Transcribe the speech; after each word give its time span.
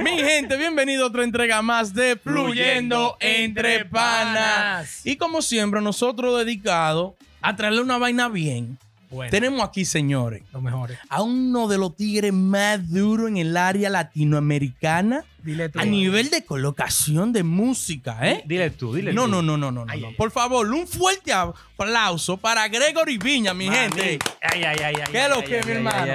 Mi 0.00 0.10
gente, 0.18 0.56
bienvenido 0.56 1.04
a 1.04 1.06
otra 1.08 1.24
entrega 1.24 1.62
más 1.62 1.94
de 1.94 2.16
Fluyendo 2.16 3.16
entre 3.20 3.84
Panas. 3.84 5.04
Y 5.06 5.16
como 5.16 5.42
siempre, 5.42 5.80
nosotros 5.80 6.38
dedicados 6.38 7.14
a 7.40 7.56
traerle 7.56 7.80
una 7.80 7.98
vaina 7.98 8.28
bien. 8.28 8.78
Bueno, 9.10 9.30
Tenemos 9.30 9.62
aquí, 9.68 9.84
señores, 9.84 10.42
los 10.54 10.62
mejores. 10.62 10.98
a 11.10 11.20
uno 11.20 11.68
de 11.68 11.76
los 11.76 11.94
tigres 11.94 12.32
más 12.32 12.90
duros 12.90 13.28
en 13.28 13.36
el 13.36 13.54
área 13.58 13.90
latinoamericana 13.90 15.22
Dile 15.42 15.68
tú. 15.68 15.78
a 15.80 15.84
nivel 15.84 16.30
de 16.30 16.46
colocación 16.46 17.30
de 17.30 17.42
música, 17.42 18.16
¿eh? 18.22 18.42
Dile 18.46 18.70
tú, 18.70 18.94
dile 18.94 19.12
No, 19.12 19.24
tú. 19.24 19.28
no, 19.32 19.42
no, 19.42 19.58
no, 19.58 19.70
no, 19.70 19.84
no, 19.84 19.92
Ay, 19.92 20.00
no. 20.00 20.08
ay, 20.08 20.14
Por 20.14 20.30
favor, 20.30 20.66
un 20.72 20.88
fuerte 20.88 21.30
aplauso 21.30 22.38
para 22.38 22.66
Gregory 22.68 23.18
Viña, 23.18 23.52
mi 23.52 23.68
gente. 23.68 24.18
Ay, 24.40 24.64
ay, 24.64 24.78
ay, 24.82 24.94
ay. 24.96 25.12
¿Qué 25.12 25.24
es 25.24 25.28
lo 25.28 25.44
que, 25.44 25.62
mi 25.62 25.72
hermano? 25.72 26.14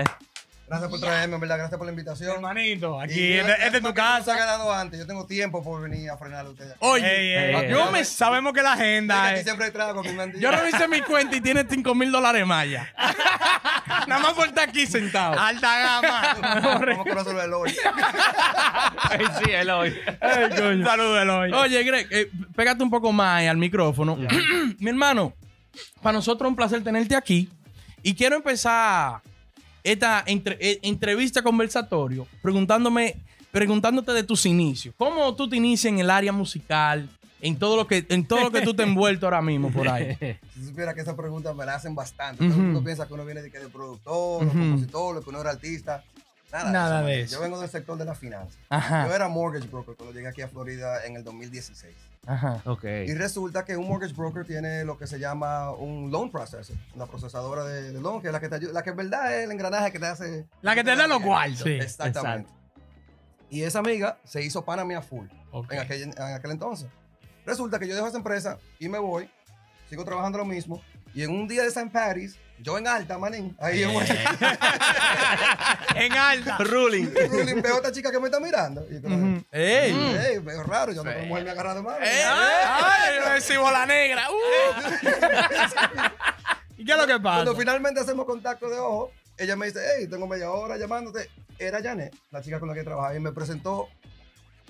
Gracias 0.67 0.89
por 0.89 0.99
traerme, 0.99 1.35
en 1.35 1.39
verdad. 1.41 1.57
Gracias 1.59 1.77
por 1.77 1.85
la 1.85 1.91
invitación. 1.93 2.35
Hermanito, 2.35 2.99
aquí, 2.99 3.13
Y 3.19 3.33
este, 3.33 3.51
este 3.53 3.65
es 3.67 3.71
tu 3.73 3.81
porque 3.83 4.01
no 4.01 4.07
Se 4.07 4.11
ha 4.11 4.17
casa. 4.19 4.35
quedado 4.35 4.73
antes. 4.73 4.99
Yo 4.99 5.07
tengo 5.07 5.25
tiempo 5.25 5.63
por 5.63 5.81
venir 5.81 6.09
a 6.09 6.17
frenar 6.17 6.45
a 6.45 6.49
ustedes. 6.49 6.73
Oye, 6.79 7.05
Ey, 7.07 7.55
ey, 7.55 7.69
yo 7.71 7.85
ey. 7.85 7.91
me 7.93 8.03
Sabemos 8.03 8.51
que 8.51 8.61
la 8.61 8.73
agenda 8.73 9.27
Aquí 9.27 9.39
es... 9.39 9.43
siempre 9.45 9.71
trago. 9.71 10.03
Yo 10.37 10.51
revisé 10.51 10.87
mi 10.89 11.01
cuenta 11.01 11.37
y 11.37 11.41
tiene 11.41 11.65
5 11.69 11.95
mil 11.95 12.11
dólares 12.11 12.45
más 12.45 12.69
ya. 12.69 12.93
Nada 14.07 14.21
más 14.21 14.33
por 14.33 14.47
estar 14.47 14.67
aquí 14.67 14.85
sentado. 14.85 15.39
Alta 15.39 15.79
gama. 15.79 16.37
Vamos 16.97 17.07
a 17.07 17.13
resolver 17.15 17.45
el 17.45 17.53
hoy. 17.53 17.73
Ay, 19.09 19.25
sí, 19.43 19.51
él 19.51 19.69
hoy. 19.69 19.97
Un 20.21 20.83
saludo, 20.83 21.21
Eloy. 21.21 21.51
Oye, 21.53 21.83
Greg, 21.83 22.07
eh, 22.11 22.29
pégate 22.55 22.83
un 22.83 22.89
poco 22.89 23.11
más 23.13 23.43
al 23.47 23.57
micrófono. 23.57 24.17
Mi 24.79 24.89
hermano, 24.89 25.33
para 26.01 26.13
nosotros 26.13 26.47
es 26.47 26.49
un 26.49 26.55
placer 26.57 26.83
tenerte 26.83 27.15
aquí. 27.15 27.49
Y 28.03 28.13
quiero 28.15 28.35
empezar 28.35 29.21
esta 29.83 30.23
entre- 30.25 30.57
eh, 30.59 30.79
entrevista 30.81 31.41
conversatorio 31.41 32.27
preguntándome, 32.41 33.15
preguntándote 33.51 34.11
de 34.13 34.23
tus 34.23 34.45
inicios. 34.45 34.93
¿Cómo 34.97 35.35
tú 35.35 35.47
te 35.49 35.57
inicias 35.57 35.91
en 35.93 35.99
el 35.99 36.09
área 36.09 36.31
musical? 36.31 37.09
En 37.39 37.55
todo 37.59 37.75
lo 37.75 37.85
que, 37.85 38.03
en 38.09 38.25
todo 38.25 38.41
lo 38.41 38.51
que 38.51 38.61
tú 38.61 38.73
te 38.73 38.81
has 38.83 38.89
envuelto 38.89 39.27
ahora 39.27 39.41
mismo 39.41 39.71
por 39.71 39.87
ahí. 39.87 40.17
Si 40.55 40.65
supiera 40.65 40.93
que 40.95 41.01
esa 41.01 41.15
pregunta 41.15 41.53
me 41.53 41.65
la 41.65 41.75
hacen 41.75 41.93
bastante. 41.93 42.43
Todo 42.43 42.55
el 42.57 42.61
mundo 42.63 42.83
piensa 42.83 43.07
que 43.07 43.13
uno 43.13 43.23
viene 43.25 43.43
de, 43.43 43.51
que 43.51 43.59
de 43.59 43.69
productor, 43.69 44.43
Ujú. 44.43 44.49
o 44.49 44.51
compositor, 44.59 45.23
que 45.23 45.29
uno 45.29 45.41
era 45.41 45.51
artista. 45.51 46.03
Nada, 46.65 46.71
Nada 46.71 47.01
de 47.01 47.07
de 47.13 47.21
eso. 47.21 47.35
Yo 47.35 47.41
vengo 47.41 47.59
del 47.59 47.69
sector 47.69 47.97
de 47.97 48.05
la 48.05 48.15
finanza. 48.15 48.57
Ajá. 48.69 49.07
Yo 49.07 49.13
era 49.15 49.27
mortgage 49.27 49.67
broker 49.67 49.95
cuando 49.95 50.13
llegué 50.13 50.27
aquí 50.27 50.41
a 50.41 50.47
Florida 50.47 51.05
en 51.05 51.15
el 51.15 51.23
2016. 51.23 51.95
Ajá. 52.25 52.61
Ok. 52.65 52.83
Y 52.83 53.13
resulta 53.13 53.63
que 53.63 53.77
un 53.77 53.87
mortgage 53.87 54.13
broker 54.13 54.45
tiene 54.45 54.83
lo 54.83 54.97
que 54.97 55.07
se 55.07 55.17
llama 55.19 55.71
un 55.71 56.11
loan 56.11 56.29
processor, 56.31 56.75
una 56.95 57.05
procesadora 57.05 57.63
de, 57.63 57.93
de 57.93 58.01
loan, 58.01 58.21
que 58.21 58.27
es 58.27 58.33
la 58.33 58.39
que 58.39 58.49
te 58.49 58.55
ayuda, 58.55 58.73
la 58.73 58.83
que 58.83 58.89
en 58.89 58.95
verdad 58.97 59.33
es 59.37 59.45
el 59.45 59.51
engranaje 59.51 59.91
que 59.91 59.99
te 59.99 60.05
hace. 60.07 60.45
La 60.61 60.75
que 60.75 60.83
te 60.83 60.95
da 60.95 61.07
los 61.07 61.21
cuartos. 61.21 61.59
Sí. 61.63 61.71
Exactamente. 61.71 62.51
Y 63.49 63.61
esa 63.63 63.79
amiga 63.79 64.17
se 64.25 64.41
hizo 64.43 64.65
pana 64.65 64.83
mía 64.83 65.01
full 65.01 65.27
Ok. 65.51 65.71
en, 65.71 65.79
aquel, 65.79 66.01
en 66.03 66.21
aquel 66.21 66.51
entonces. 66.51 66.89
Resulta 67.45 67.79
que 67.79 67.87
yo 67.87 67.95
dejo 67.95 68.07
esa 68.07 68.17
empresa 68.17 68.57
y 68.77 68.89
me 68.89 68.99
voy, 68.99 69.29
sigo 69.89 70.03
trabajando 70.03 70.37
lo 70.37 70.45
mismo, 70.45 70.81
y 71.17 71.23
en 71.23 71.31
un 71.31 71.47
día 71.47 71.63
de 71.63 71.71
San 71.71 71.89
Paris, 71.89 72.37
yo 72.59 72.77
en 72.77 72.87
alta, 72.87 73.17
manín, 73.17 73.57
ahí 73.59 73.81
en 73.81 73.89
en 75.95 76.13
alta. 76.13 76.57
Ruling. 76.59 77.07
Ruling, 77.31 77.59
veo 77.59 77.73
a 77.73 77.77
esta 77.77 77.91
chica 77.91 78.11
que 78.11 78.19
me 78.19 78.27
está 78.27 78.39
mirando. 78.39 78.85
Y 78.87 79.01
yo, 79.01 79.09
Ujú. 79.09 79.43
¡Ey! 79.51 79.93
Ey, 80.29 80.37
veo 80.37 80.61
raro, 80.61 80.91
yo 80.91 81.03
no 81.03 81.11
como 81.11 81.25
mujer 81.25 81.43
me 81.43 81.49
agarra 81.49 81.73
de 81.73 81.81
mano. 81.81 82.05
¡Ey! 82.05 82.21
¡Ay! 82.23 83.19
Recibo 83.33 83.71
la 83.71 83.87
negra. 83.87 84.27
¡Uh! 84.29 85.07
¿Y 86.77 86.85
qué 86.85 86.91
es 86.91 86.97
lo 86.99 87.07
que 87.07 87.19
pasa? 87.19 87.37
Cuando 87.37 87.55
finalmente 87.55 87.99
hacemos 87.99 88.27
contacto 88.27 88.69
de 88.69 88.77
ojo, 88.77 89.11
ella 89.39 89.55
me 89.55 89.65
dice, 89.65 89.79
hey, 89.97 90.07
tengo 90.07 90.27
media 90.27 90.51
hora 90.51 90.77
llamándote. 90.77 91.31
Era 91.57 91.81
Janet, 91.81 92.13
la 92.29 92.43
chica 92.43 92.59
con 92.59 92.69
la 92.69 92.75
que 92.75 92.83
trabajaba, 92.83 93.15
y 93.15 93.19
me 93.19 93.31
presentó 93.31 93.87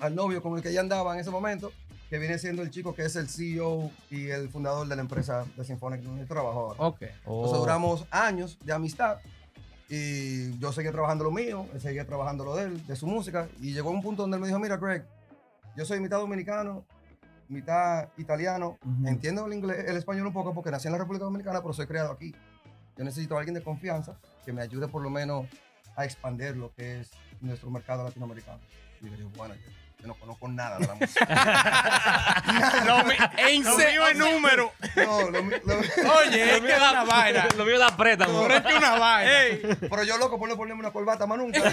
al 0.00 0.14
novio 0.14 0.40
con 0.40 0.56
el 0.56 0.62
que 0.62 0.70
ella 0.70 0.80
andaba 0.80 1.12
en 1.12 1.20
ese 1.20 1.30
momento, 1.30 1.74
que 2.08 2.18
viene 2.18 2.38
siendo 2.38 2.62
el 2.62 2.70
chico 2.70 2.94
que 2.94 3.04
es 3.04 3.16
el 3.16 3.28
CEO 3.28 3.90
y 4.10 4.28
el 4.28 4.48
fundador 4.48 4.88
de 4.88 4.96
la 4.96 5.02
empresa 5.02 5.44
de 5.56 5.64
Symphonic 5.64 6.00
donde 6.02 6.24
trabajo 6.24 6.60
ahora. 6.60 6.82
Ok. 6.82 7.02
Entonces 7.02 7.58
duramos 7.58 8.06
años 8.10 8.58
de 8.64 8.72
amistad 8.72 9.18
y 9.88 10.58
yo 10.58 10.72
seguía 10.72 10.92
trabajando 10.92 11.24
lo 11.24 11.30
mío, 11.30 11.66
él 11.72 11.80
seguía 11.80 12.06
trabajando 12.06 12.44
lo 12.44 12.56
de 12.56 12.64
él, 12.64 12.86
de 12.86 12.96
su 12.96 13.06
música, 13.06 13.48
y 13.60 13.72
llegó 13.72 13.90
un 13.90 14.02
punto 14.02 14.22
donde 14.22 14.36
él 14.36 14.40
me 14.42 14.46
dijo, 14.46 14.58
mira 14.58 14.76
Greg, 14.76 15.04
yo 15.76 15.84
soy 15.84 16.00
mitad 16.00 16.18
dominicano, 16.18 16.84
mitad 17.48 18.08
italiano, 18.18 18.78
Ujú. 18.84 19.08
entiendo 19.08 19.46
el 19.46 19.54
inglés, 19.54 19.84
el 19.88 19.96
español 19.96 20.26
un 20.26 20.32
poco 20.32 20.52
porque 20.52 20.70
nací 20.70 20.88
en 20.88 20.92
la 20.92 20.98
República 20.98 21.24
Dominicana, 21.24 21.62
pero 21.62 21.72
soy 21.72 21.86
criado 21.86 22.12
aquí. 22.12 22.34
Yo 22.96 23.04
necesito 23.04 23.36
a 23.36 23.38
alguien 23.38 23.54
de 23.54 23.62
confianza 23.62 24.18
que 24.44 24.52
me 24.52 24.60
ayude 24.60 24.88
por 24.88 25.02
lo 25.02 25.08
menos 25.08 25.46
a 25.96 26.04
expandir 26.04 26.56
lo 26.56 26.74
que 26.74 27.00
es 27.00 27.10
nuestro 27.40 27.70
mercado 27.70 28.04
latinoamericano. 28.04 28.60
Y 29.00 29.08
yo 29.16 29.28
bueno, 29.36 29.54
yo, 29.54 29.60
yo 30.00 30.06
no 30.06 30.14
conozco 30.14 30.46
nada 30.48 30.78
de 30.78 30.86
la 30.86 30.94
música. 31.00 32.84
Lo, 32.86 33.04
mi- 33.04 33.14
En 33.36 33.64
lo 33.64 33.76
se- 33.76 33.90
mío 33.90 34.06
es 34.06 34.16
número. 34.16 34.72
No, 34.96 35.30
lo 35.30 35.38
Oye, 36.18 36.54
es 36.56 36.60
que 36.60 36.68
da 36.68 36.90
una 36.92 37.04
vaina. 37.04 37.48
Lo 37.56 37.64
mío 37.64 37.78
da 37.78 37.96
préstamo. 37.96 38.42
Pero 38.42 38.54
es 38.54 38.62
que 38.62 38.74
una 38.76 38.98
vaina. 38.98 39.42
Ey, 39.42 39.60
Pero 39.80 40.04
yo 40.04 40.16
loco 40.18 40.38
por 40.38 40.48
no 40.48 40.56
ponerme 40.56 40.80
una 40.80 40.92
corbata 40.92 41.26
más 41.26 41.38
nunca. 41.38 41.58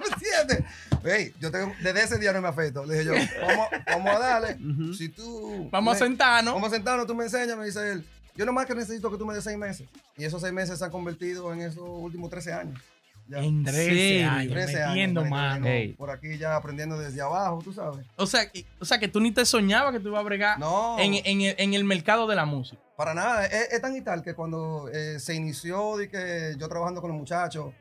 ¿Me 0.00 0.06
entiendes? 0.06 0.64
Ey, 1.04 1.34
yo 1.40 1.50
tengo, 1.50 1.74
desde 1.80 2.02
ese 2.02 2.18
día 2.18 2.32
no 2.32 2.40
me 2.40 2.48
afecto. 2.48 2.84
Le 2.86 2.98
dije 3.00 3.04
yo, 3.06 3.14
vamos, 3.46 3.68
vamos 3.86 4.14
a 4.14 4.18
darle. 4.18 4.56
Si 4.96 5.08
tú. 5.10 5.68
Vamos 5.70 5.96
a 5.96 5.98
sentarnos. 5.98 6.54
Vamos 6.54 6.72
a 6.72 6.74
sentarnos, 6.74 7.06
tú 7.06 7.14
me 7.14 7.24
enseñas, 7.24 7.56
me 7.56 7.66
dice 7.66 7.92
él. 7.92 8.06
Yo 8.34 8.46
nomás 8.46 8.64
que 8.66 8.74
necesito 8.74 9.10
que 9.10 9.18
tú 9.18 9.26
me 9.26 9.34
des 9.34 9.44
seis 9.44 9.58
meses. 9.58 9.86
Y 10.16 10.24
esos 10.24 10.40
seis 10.40 10.52
meses 10.54 10.78
se 10.78 10.84
han 10.84 10.90
convertido 10.90 11.52
en 11.52 11.60
esos 11.60 11.82
últimos 11.86 12.30
13 12.30 12.52
años. 12.54 12.80
Ya. 13.28 13.38
En 13.38 13.64
13 13.64 13.84
serio? 13.84 14.30
años, 14.30 14.52
13 14.52 14.86
metiendo 14.88 15.20
años, 15.20 15.30
mano. 15.30 15.66
Ey. 15.66 15.92
Por 15.94 16.10
aquí 16.10 16.36
ya 16.38 16.56
aprendiendo 16.56 16.98
desde 16.98 17.20
abajo, 17.22 17.60
tú 17.64 17.72
sabes. 17.72 18.04
O 18.16 18.26
sea, 18.26 18.50
que- 18.50 18.66
o 18.78 18.84
sea, 18.84 18.98
que 18.98 19.08
tú 19.08 19.20
ni 19.20 19.30
te 19.32 19.44
soñabas 19.46 19.92
que 19.92 20.00
tú 20.00 20.08
ibas 20.08 20.20
a 20.20 20.24
bregar 20.24 20.58
No. 20.58 20.98
en, 20.98 21.14
en 21.14 21.40
el, 21.40 21.54
en 21.58 21.74
el 21.74 21.84
mercado 21.84 22.26
de 22.26 22.36
la 22.36 22.44
música. 22.44 22.80
Para 22.96 23.14
nada, 23.14 23.46
es, 23.46 23.72
es 23.72 23.80
tan 23.80 23.96
y 23.96 24.00
tal 24.02 24.22
que 24.22 24.34
cuando 24.34 24.88
eh, 24.92 25.18
se 25.18 25.34
inició 25.34 25.96
de 25.96 26.08
que 26.10 26.54
yo 26.58 26.68
trabajando 26.68 27.00
con 27.00 27.10
los 27.10 27.18
muchachos, 27.18 27.72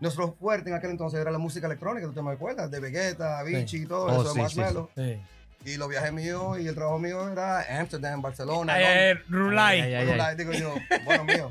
nuestro 0.00 0.32
fuerte 0.32 0.70
en 0.70 0.76
aquel 0.76 0.90
entonces 0.90 1.20
era 1.20 1.30
la 1.30 1.38
música 1.38 1.66
electrónica, 1.66 2.06
tú 2.06 2.12
te 2.14 2.22
me 2.22 2.32
acuerdas, 2.32 2.70
de 2.70 2.80
Vegeta, 2.80 3.38
Avicii 3.40 3.82
y 3.82 3.86
todo 3.86 4.06
Oh, 4.06 4.22
eso, 4.22 4.32
sí, 4.34 4.40
de 4.40 4.48
sí, 4.48 4.58
Marshmello. 4.60 4.90
Sí. 4.96 5.18
Y 5.66 5.76
los 5.78 5.88
viajes 5.88 6.12
míos 6.12 6.58
y 6.60 6.66
el 6.68 6.74
trabajo 6.74 6.98
mío 6.98 7.26
era 7.30 7.60
Amsterdam, 7.80 8.20
Barcelona. 8.20 8.74
Eh. 8.78 9.14
Rulay. 9.28 9.80
Ay, 9.80 9.94
ay, 9.94 10.10
Rulay, 10.10 10.36
digo 10.36 10.52
yo, 10.52 10.74
bueno 11.06 11.24
mío. 11.24 11.48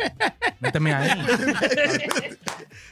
Méteme 0.59 0.93
ahí. 0.93 1.09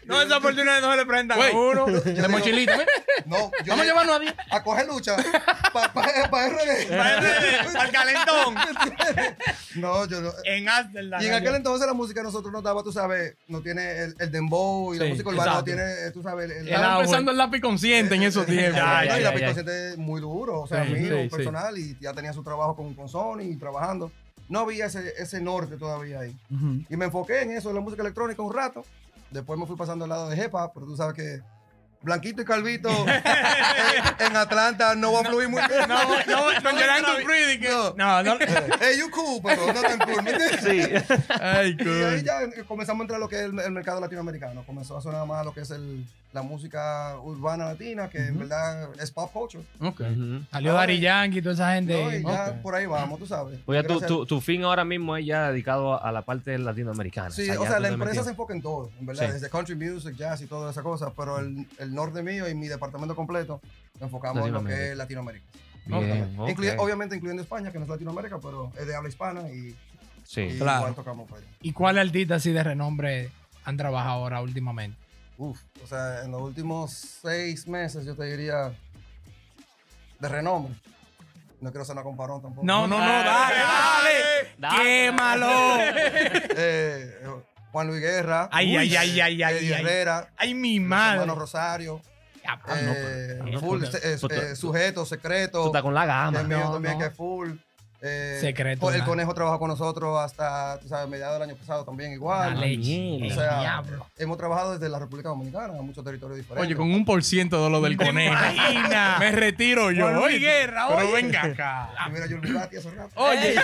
No, 0.05 0.21
esa 0.21 0.37
oportunidad 0.37 0.81
no 0.81 0.91
se 0.91 0.97
le 0.97 1.05
presentan 1.05 1.39
a 1.41 1.51
uno. 1.51 1.85
De 2.03 2.27
mochilita. 2.27 2.77
No, 3.25 3.37
yo 3.63 3.67
Vamos 3.67 3.71
a 3.71 3.75
le- 3.77 3.85
llevarnos 3.85 4.15
a 4.15 4.19
10. 4.19 4.33
a 4.51 4.63
coger 4.63 4.87
lucha 4.87 5.15
para 5.71 5.93
pa, 5.93 6.03
pa 6.29 6.47
RD. 6.49 6.91
Al 7.77 7.91
calentón. 7.91 8.55
No, 9.75 10.05
yo 10.05 10.19
no. 10.19 10.31
En 10.43 10.67
Amsterdam. 10.67 11.21
Y 11.21 11.27
en 11.27 11.33
aquel 11.33 11.55
entonces 11.55 11.87
la 11.87 11.93
música 11.93 12.19
de 12.19 12.25
nosotros 12.25 12.51
nos 12.51 12.61
daba, 12.61 12.83
tú 12.83 12.91
sabes, 12.91 13.35
no 13.47 13.61
tiene 13.61 13.99
el, 14.03 14.15
el 14.19 14.29
dembow 14.31 14.93
y 14.93 14.97
la 14.99 15.05
Sí, 15.05 15.11
música 15.11 15.29
urbana 15.29 15.53
no 15.53 15.63
tiene, 15.63 16.11
tú 16.13 16.21
sabes, 16.21 16.51
el, 16.51 16.57
el- 16.57 16.67
Estaba 16.67 16.99
empezando 16.99 17.31
el 17.31 17.37
lápiz 17.37 17.61
consciente 17.61 18.15
en 18.15 18.23
esos 18.23 18.45
tiempos. 18.45 18.75
Ya, 18.75 18.99
No, 18.99 19.05
ya, 19.05 19.19
y 19.19 19.23
la 19.23 19.31
pista 19.31 19.47
ya. 19.47 19.53
consciente 19.55 19.97
muy 19.97 20.19
duro, 20.19 20.61
o 20.61 20.67
sea, 20.67 20.83
Sí, 20.85 20.91
mío, 20.91 21.15
sí, 21.15 21.23
sí. 21.23 21.29
personal, 21.29 21.77
y 21.77 21.97
ya 22.01 22.11
tenía 22.13 22.33
su 22.33 22.43
trabajo 22.43 22.75
con, 22.75 22.93
con 22.95 23.07
Sony 23.07 23.41
y 23.43 23.55
trabajando. 23.55 24.11
No 24.49 24.59
había 24.59 24.87
ese, 24.87 25.13
ese 25.17 25.39
norte 25.39 25.77
todavía 25.77 26.19
ahí. 26.19 26.35
Ujú. 26.49 26.83
Y 26.89 26.97
me 26.97 27.05
enfoqué 27.05 27.41
en 27.43 27.51
eso, 27.51 27.69
en 27.69 27.75
la 27.75 27.81
música 27.81 28.01
electrónica 28.01 28.41
un 28.41 28.53
rato. 28.53 28.83
Después 29.31 29.57
me 29.59 29.65
fui 29.65 29.75
pasando 29.75 30.05
al 30.05 30.09
lado 30.09 30.29
de 30.29 30.45
hop, 30.45 30.71
pero 30.73 30.85
tú 30.85 30.95
sabes 30.95 31.15
que 31.15 31.41
Blanquito 32.03 32.41
y 32.41 32.45
Calvito 32.45 32.89
en, 33.07 34.25
en 34.25 34.35
Atlanta 34.35 34.95
no 34.95 35.13
va 35.13 35.21
a 35.21 35.23
fluir 35.23 35.47
muy 35.49 35.61
bien. 35.67 35.87
No, 35.87 36.03
no, 36.03 36.15
que- 37.07 37.13
No. 37.69 37.93
No, 37.95 38.23
no. 38.23 38.37
Hey, 38.79 38.97
you 38.97 39.09
cool, 39.11 39.39
pero 39.43 39.67
no 39.71 39.81
tan 39.81 39.99
cool, 39.99 40.23
¿me 40.23 40.31
entiendes? 40.31 40.61
Sí. 40.61 41.15
Ay, 41.39 41.77
Y 41.79 41.81
ahí 42.03 42.21
cool. 42.21 42.23
ya 42.23 42.63
comenzamos 42.67 43.01
a 43.01 43.03
entrar 43.03 43.17
a 43.17 43.19
lo 43.19 43.29
que 43.29 43.35
es 43.37 43.41
el, 43.43 43.59
el 43.59 43.71
mercado 43.71 43.99
latinoamericano. 44.01 44.65
Comenzó 44.65 44.97
a 44.97 45.01
sonar 45.01 45.25
más 45.27 45.45
lo 45.45 45.53
que 45.53 45.61
es 45.61 45.69
el, 45.71 46.03
la 46.33 46.41
música 46.43 47.17
urbana 47.21 47.65
latina, 47.65 48.09
que 48.09 48.17
en 48.27 48.39
verdad 48.39 48.89
es 49.01 49.11
pop 49.11 49.31
culture. 49.33 49.63
Ok. 49.81 49.99
Ujú. 49.99 50.45
Salió 50.49 50.73
Dari 50.73 50.99
Yankee 50.99 51.39
y 51.39 51.41
toda 51.41 51.55
esa 51.55 51.73
gente. 51.73 51.93
¿no? 51.93 52.15
Y 52.15 52.23
ya 52.23 52.61
por 52.61 52.73
ahí 52.75 52.85
vamos, 52.85 53.19
tú 53.19 53.27
sabes. 53.27 53.59
Oye, 53.65 53.83
tu, 53.83 53.99
tu, 54.01 54.25
tu 54.25 54.39
fin 54.39 54.63
ahora 54.63 54.85
mismo 54.85 55.17
es 55.17 55.25
ya 55.25 55.51
dedicado 55.51 56.01
a 56.01 56.11
la 56.11 56.21
parte 56.21 56.57
latinoamericana. 56.57 57.31
Sí, 57.31 57.49
o 57.49 57.65
sea, 57.65 57.79
la 57.79 57.89
empresa 57.89 58.05
metido. 58.11 58.23
se 58.23 58.29
enfoca 58.29 58.53
en 58.53 58.61
todo, 58.61 58.89
en 58.99 59.05
verdad, 59.05 59.27
Sí. 59.27 59.33
desde 59.33 59.49
country 59.49 59.75
music, 59.75 60.15
jazz 60.15 60.41
y 60.41 60.47
todas 60.47 60.71
esas 60.71 60.83
cosas, 60.83 61.11
pero 61.17 61.39
el, 61.39 61.67
el 61.79 61.93
norte 61.93 62.21
mío 62.23 62.47
y 62.47 62.55
mi 62.55 62.67
departamento 62.67 63.15
completo 63.15 63.59
nos 63.95 64.03
enfocamos 64.03 64.47
en 64.47 64.53
lo 64.53 64.63
que 64.63 64.91
es 64.91 64.97
Latinoamérica. 64.97 65.45
Bien, 65.85 66.33
ok. 66.37 66.49
Incluye- 66.49 66.75
obviamente 66.77 67.15
incluyendo 67.15 67.41
España, 67.43 67.71
que 67.71 67.77
no 67.79 67.83
es 67.85 67.89
Latinoamérica, 67.89 68.37
pero 68.39 68.71
es 68.79 68.87
de 68.87 68.95
habla 68.95 69.09
hispana 69.09 69.49
y, 69.49 69.75
Sí. 70.23 70.41
y 70.41 70.57
Claro. 70.59 70.79
igual 70.81 70.95
tocamos 70.95 71.27
para 71.29 71.41
allá. 71.41 71.51
¿Y 71.61 71.73
cuáles 71.73 72.05
artistas 72.05 72.37
así 72.37 72.51
de 72.53 72.63
renombre 72.63 73.31
han 73.65 73.75
trabajado 73.77 74.13
ahora 74.23 74.41
últimamente? 74.41 74.97
Uf, 75.43 75.59
o 75.83 75.87
sea, 75.87 76.23
en 76.23 76.31
los 76.31 76.39
últimos 76.41 76.91
seis 76.91 77.67
meses 77.67 78.05
yo 78.05 78.15
te 78.15 78.25
diría 78.25 78.71
de 80.19 80.29
renombre. 80.29 80.71
No 81.61 81.71
quiero 81.71 81.83
sonar 81.83 82.03
con 82.03 82.15
parón 82.15 82.41
tampoco. 82.43 82.63
No, 82.65 82.87
no, 82.87 82.99
no, 82.99 83.03
Dale, 83.03 83.25
dale, 83.25 83.59
dale. 83.59 84.55
dale. 84.59 84.83
Quémalo. 84.83 85.47
Eh, 86.57 87.19
Juan 87.71 87.87
Luis 87.87 88.01
Guerra. 88.01 88.49
Ay, 88.51 88.67
Uy, 88.69 88.77
ay, 88.77 88.95
ay, 88.97 89.21
ay, 89.21 89.43
ay, 89.43 89.57
Eddie 89.57 89.73
ay. 89.75 89.81
Herrera. 89.81 90.29
Ay, 90.37 90.53
mi 90.53 90.79
madre. 90.79 91.21
hermanos 91.21 91.37
Rosario. 91.39 92.01
Ya, 92.43 92.59
Ah, 92.65 92.75
no, 92.81 92.91
eh, 92.95 93.39
pero- 93.43 93.59
full, 93.61 93.81
porque- 93.83 93.97
eh, 94.13 94.17
porque- 94.21 94.55
sujeto, 94.55 95.01
Tú 95.01 95.05
secreto. 95.07 95.65
estás 95.67 95.81
con 95.81 95.93
la 95.95 96.05
gama. 96.05 96.39
El 96.41 96.47
mío 96.47 96.59
No, 96.59 96.73
también 96.73 96.93
no. 96.95 96.99
que 96.99 97.05
es 97.05 97.15
full. 97.15 97.51
Eh, 98.03 98.39
Secreto, 98.41 98.91
El 98.91 99.03
conejo 99.03 99.31
trabajó 99.35 99.59
con 99.59 99.67
nosotros 99.67 100.17
hasta, 100.19 100.79
tú 100.79 100.87
sabes, 100.87 101.07
mediados 101.07 101.39
del 101.39 101.49
año 101.49 101.55
pasado 101.55 101.85
también 101.85 102.11
igual. 102.13 102.59
Leche. 102.59 103.19
O 103.31 103.35
sea, 103.35 103.59
diablo. 103.59 104.07
hemos 104.17 104.37
trabajado 104.39 104.73
desde 104.73 104.89
la 104.89 104.97
República 104.97 105.29
Dominicana 105.29 105.77
en 105.77 105.85
muchos 105.85 106.03
territorios 106.03 106.37
diferentes. 106.37 106.67
Oye, 106.67 106.75
con 106.75 106.91
un 106.91 107.05
por 107.05 107.23
ciento 107.23 107.63
de 107.63 107.69
lo 107.69 107.79
del 107.79 107.97
conejo. 107.97 108.33
Imagina. 108.33 109.17
Me 109.19 109.31
retiro 109.31 109.91
yo. 109.91 110.09
Luis 110.09 110.25
oye. 110.25 110.39
Guerra, 110.39 110.87
Pero 110.87 110.99
oye. 111.01 111.13
venga 111.13 111.43
acá. 111.43 111.89
Y 112.07 112.11
mira, 112.11 112.25
yo 112.25 112.37
hace 112.79 112.89
rato. 112.89 113.11
Oye. 113.15 113.55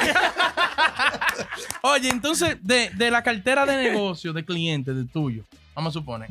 Oye, 1.82 2.10
entonces, 2.10 2.58
de, 2.62 2.90
de 2.92 3.12
la 3.12 3.24
cartera 3.24 3.66
de 3.66 3.90
negocio 3.90 4.34
de 4.34 4.44
clientes 4.46 4.96
de 4.96 5.06
tuyo, 5.06 5.44
vamos 5.74 5.92
a 5.96 6.00
suponer. 6.00 6.30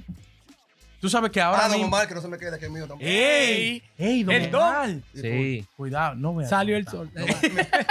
Tú 1.00 1.08
sabes 1.10 1.31
que 1.31 1.40
ahora 1.40 1.60
Ah, 1.64 1.69
don 1.69 1.72
mismo. 1.78 1.87
Omar, 1.88 2.08
que 2.08 2.14
no 2.14 2.20
se 2.22 2.28
me 2.28 2.38
quede 2.38 2.58
que 2.58 2.66
es 2.66 2.70
mío 2.70 2.87
también. 2.87 3.10
¡Ey! 3.12 3.82
¡Ey, 3.98 4.22
don 4.25 4.34
El 4.34 4.54
Omar! 4.54 4.90
Sí. 5.14 5.66
Cuidado, 5.76 6.14
no 6.14 6.34
veas. 6.34 6.50
Salió 6.50 6.76
el 6.76 6.87
sol. 6.88 7.10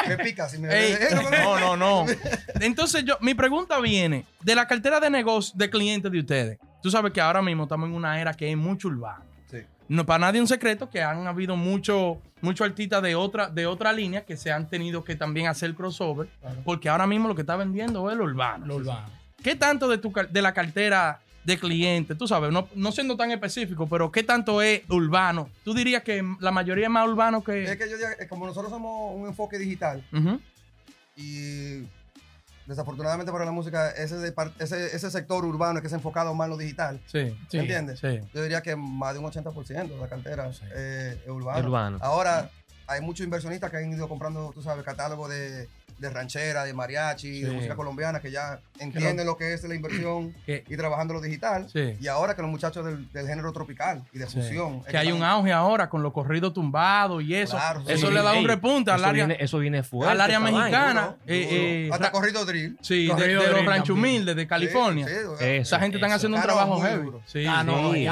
Me 0.07 0.17
pica 0.17 0.49
si 0.49 0.57
me 0.57 0.67
Ey, 0.73 0.93
Eh, 0.93 1.07
no, 1.15 1.29
no, 1.59 1.75
no, 1.77 2.05
no. 2.05 2.11
Entonces, 2.61 3.03
yo, 3.05 3.17
mi 3.21 3.33
pregunta 3.33 3.79
viene 3.79 4.25
de 4.41 4.55
la 4.55 4.67
cartera 4.67 4.99
de 4.99 5.09
negocio 5.09 5.53
de 5.55 5.69
clientes 5.69 6.11
de 6.11 6.19
ustedes. 6.19 6.59
Tú 6.81 6.89
sabes 6.91 7.11
que 7.13 7.21
ahora 7.21 7.41
mismo 7.41 7.63
estamos 7.63 7.87
en 7.89 7.95
una 7.95 8.19
era 8.19 8.33
que 8.33 8.49
es 8.49 8.57
mucho 8.57 8.87
urbano. 8.87 9.23
Sí. 9.49 9.57
No 9.87 10.05
para 10.05 10.19
nadie 10.19 10.41
un 10.41 10.47
secreto 10.47 10.89
que 10.89 11.01
han 11.01 11.27
habido 11.27 11.55
muchos 11.55 12.17
mucho 12.41 12.63
artistas 12.63 13.01
de 13.01 13.15
otra, 13.15 13.49
de 13.49 13.65
otra 13.65 13.91
línea 13.91 14.23
que 14.23 14.37
se 14.37 14.51
han 14.51 14.67
tenido 14.69 15.03
que 15.03 15.15
también 15.15 15.47
hacer 15.47 15.73
crossover. 15.73 16.27
Claro. 16.41 16.57
Porque 16.63 16.89
ahora 16.89 17.07
mismo 17.07 17.27
lo 17.27 17.33
que 17.35 17.41
está 17.41 17.55
vendiendo 17.55 18.09
es 18.11 18.17
lo 18.17 18.23
urbano. 18.23 18.65
Lo 18.67 18.75
urbano. 18.75 19.07
¿Qué 19.41 19.55
tanto 19.55 19.87
de, 19.87 19.97
tu, 19.99 20.11
car- 20.11 20.29
de 20.29 20.41
la 20.41 20.53
cartera 20.53 21.19
de 21.45 21.57
clientes, 21.59 22.18
tú 22.18 22.27
sabes, 22.27 22.51
no, 22.51 22.68
no 22.75 22.92
siendo 22.92 23.15
tan 23.15 23.31
específico, 23.31 23.88
pero 23.88 24.12
qué 24.12 24.24
tanto 24.24 24.62
es 24.62 24.81
urbano? 24.89 25.50
¿Tú 25.63 25.74
dirías 25.74 26.03
que 26.03 26.24
la 26.39 26.51
mayoría 26.51 26.86
es 26.86 26.92
más 26.92 27.07
urbano 27.07 27.44
que...? 27.44 27.63
Es 27.63 27.77
que 27.77 27.89
yo 27.89 27.97
diga, 27.97 28.13
eh, 28.19 28.27
como 28.27 28.45
nosotros 28.47 28.71
somos 28.71 29.15
un 29.15 29.27
enfoque 29.27 29.57
digital 29.59 30.03
y 31.15 31.83
desafortunadamente 32.65 33.31
para 33.31 33.45
la 33.45 33.51
música, 33.51 33.92
ese, 33.92 34.18
de 34.18 34.33
ese, 34.59 34.95
ese 34.95 35.12
sector 35.12 35.45
urbano 35.45 35.77
es 35.80 35.83
que 35.83 35.89
se 35.89 35.95
ha 35.95 36.00
enfocado 36.00 36.33
más 36.33 36.45
en 36.45 36.50
lo 36.51 36.57
digital. 36.57 37.00
Sí, 37.06 37.30
Sí. 37.50 37.57
¿Me 37.57 37.59
entiendes? 37.63 38.00
sí. 38.00 38.19
Yo 38.33 38.41
diría 38.41 38.62
que 38.62 38.75
más 38.75 39.13
de 39.13 39.19
un 39.19 39.25
80% 39.25 39.88
de 39.88 39.98
la 39.98 40.07
cartera 40.09 40.51
Sí. 40.51 40.62
eh, 40.75 41.21
es 41.24 41.30
urbano. 41.30 41.68
Urbano. 41.68 41.98
Ahora, 42.01 42.50
hay 42.88 43.01
muchos 43.01 43.24
inversionistas 43.24 43.69
que 43.69 43.77
han 43.77 43.91
ido 43.94 44.09
comprando, 44.09 44.51
tú 44.53 44.63
sabes, 44.63 44.83
catálogo 44.83 45.27
de, 45.27 45.69
de 45.97 46.09
ranchera, 46.09 46.63
de 46.63 46.74
mariachi, 46.74 47.42
de 47.42 47.51
música 47.51 47.75
colombiana, 47.75 48.19
que 48.19 48.31
ya 48.31 48.59
entienden 48.80 49.25
lo 49.25 49.38
que 49.38 49.53
es 49.53 49.63
la 49.63 49.75
inversión 49.75 50.33
Que- 50.45 50.63
y 50.68 50.77
trabajando 50.77 51.13
lo 51.13 51.21
digital. 51.21 51.68
Sí. 51.71 51.97
Y 52.00 52.07
ahora 52.07 52.36
que 52.36 52.42
los 52.42 52.51
muchachos 52.51 52.86
del, 52.86 53.12
del 53.12 53.27
género 53.27 53.51
tropical 53.53 54.03
y 54.13 54.19
de 54.19 54.27
Sí. 54.27 54.39
fusión. 54.42 54.81
es 54.86 54.92
Que 54.92 54.97
hay 54.97 55.12
un 55.12 55.24
auge 55.24 55.51
ahora 55.53 55.89
con 55.89 56.03
los 56.03 56.12
corridos 56.13 56.53
tumbados 56.53 57.24
y 57.24 57.36
eso. 57.36 57.56
Claro, 57.56 57.81
eso 57.88 58.07
sí. 58.07 58.13
le 58.13 58.21
da 58.21 58.31
un 58.33 58.39
Ey, 58.39 58.47
repunte 58.47 58.92
al 58.92 59.00
eso 59.00 59.09
área, 59.09 59.25
Viene, 59.25 59.44
eso 59.44 59.59
viene 59.59 59.83
fuerte. 59.83 60.12
al 60.12 60.21
área 60.21 60.39
mexicana. 60.39 61.01
Duro, 61.01 61.18
eh, 61.27 61.47
eh, 61.51 61.89
Hasta 61.92 62.12
corrido 62.12 62.45
drill. 62.45 62.77
sí, 62.81 63.07
de, 63.07 63.13
Corrido 63.13 63.41
de 63.41 63.48
los 63.48 63.56
drill 63.57 63.69
rancho 63.69 63.94
también. 63.94 64.15
humildes 64.15 64.36
de 64.36 64.48
California. 64.48 65.07
Sí, 65.07 65.13
sí, 65.39 65.45
Esa 65.45 65.80
gente 65.80 65.98
están 65.98 66.12
haciendo 66.12 66.38
un 66.38 66.44
trabajo 66.44 66.80
muy 66.80 66.88
heavy. 66.89 67.06
duro. 67.06 67.21
Sí, 67.25 67.45
Ah, 67.48 67.63
no, 67.63 67.94
duro. 67.94 67.95
eh. 67.95 68.06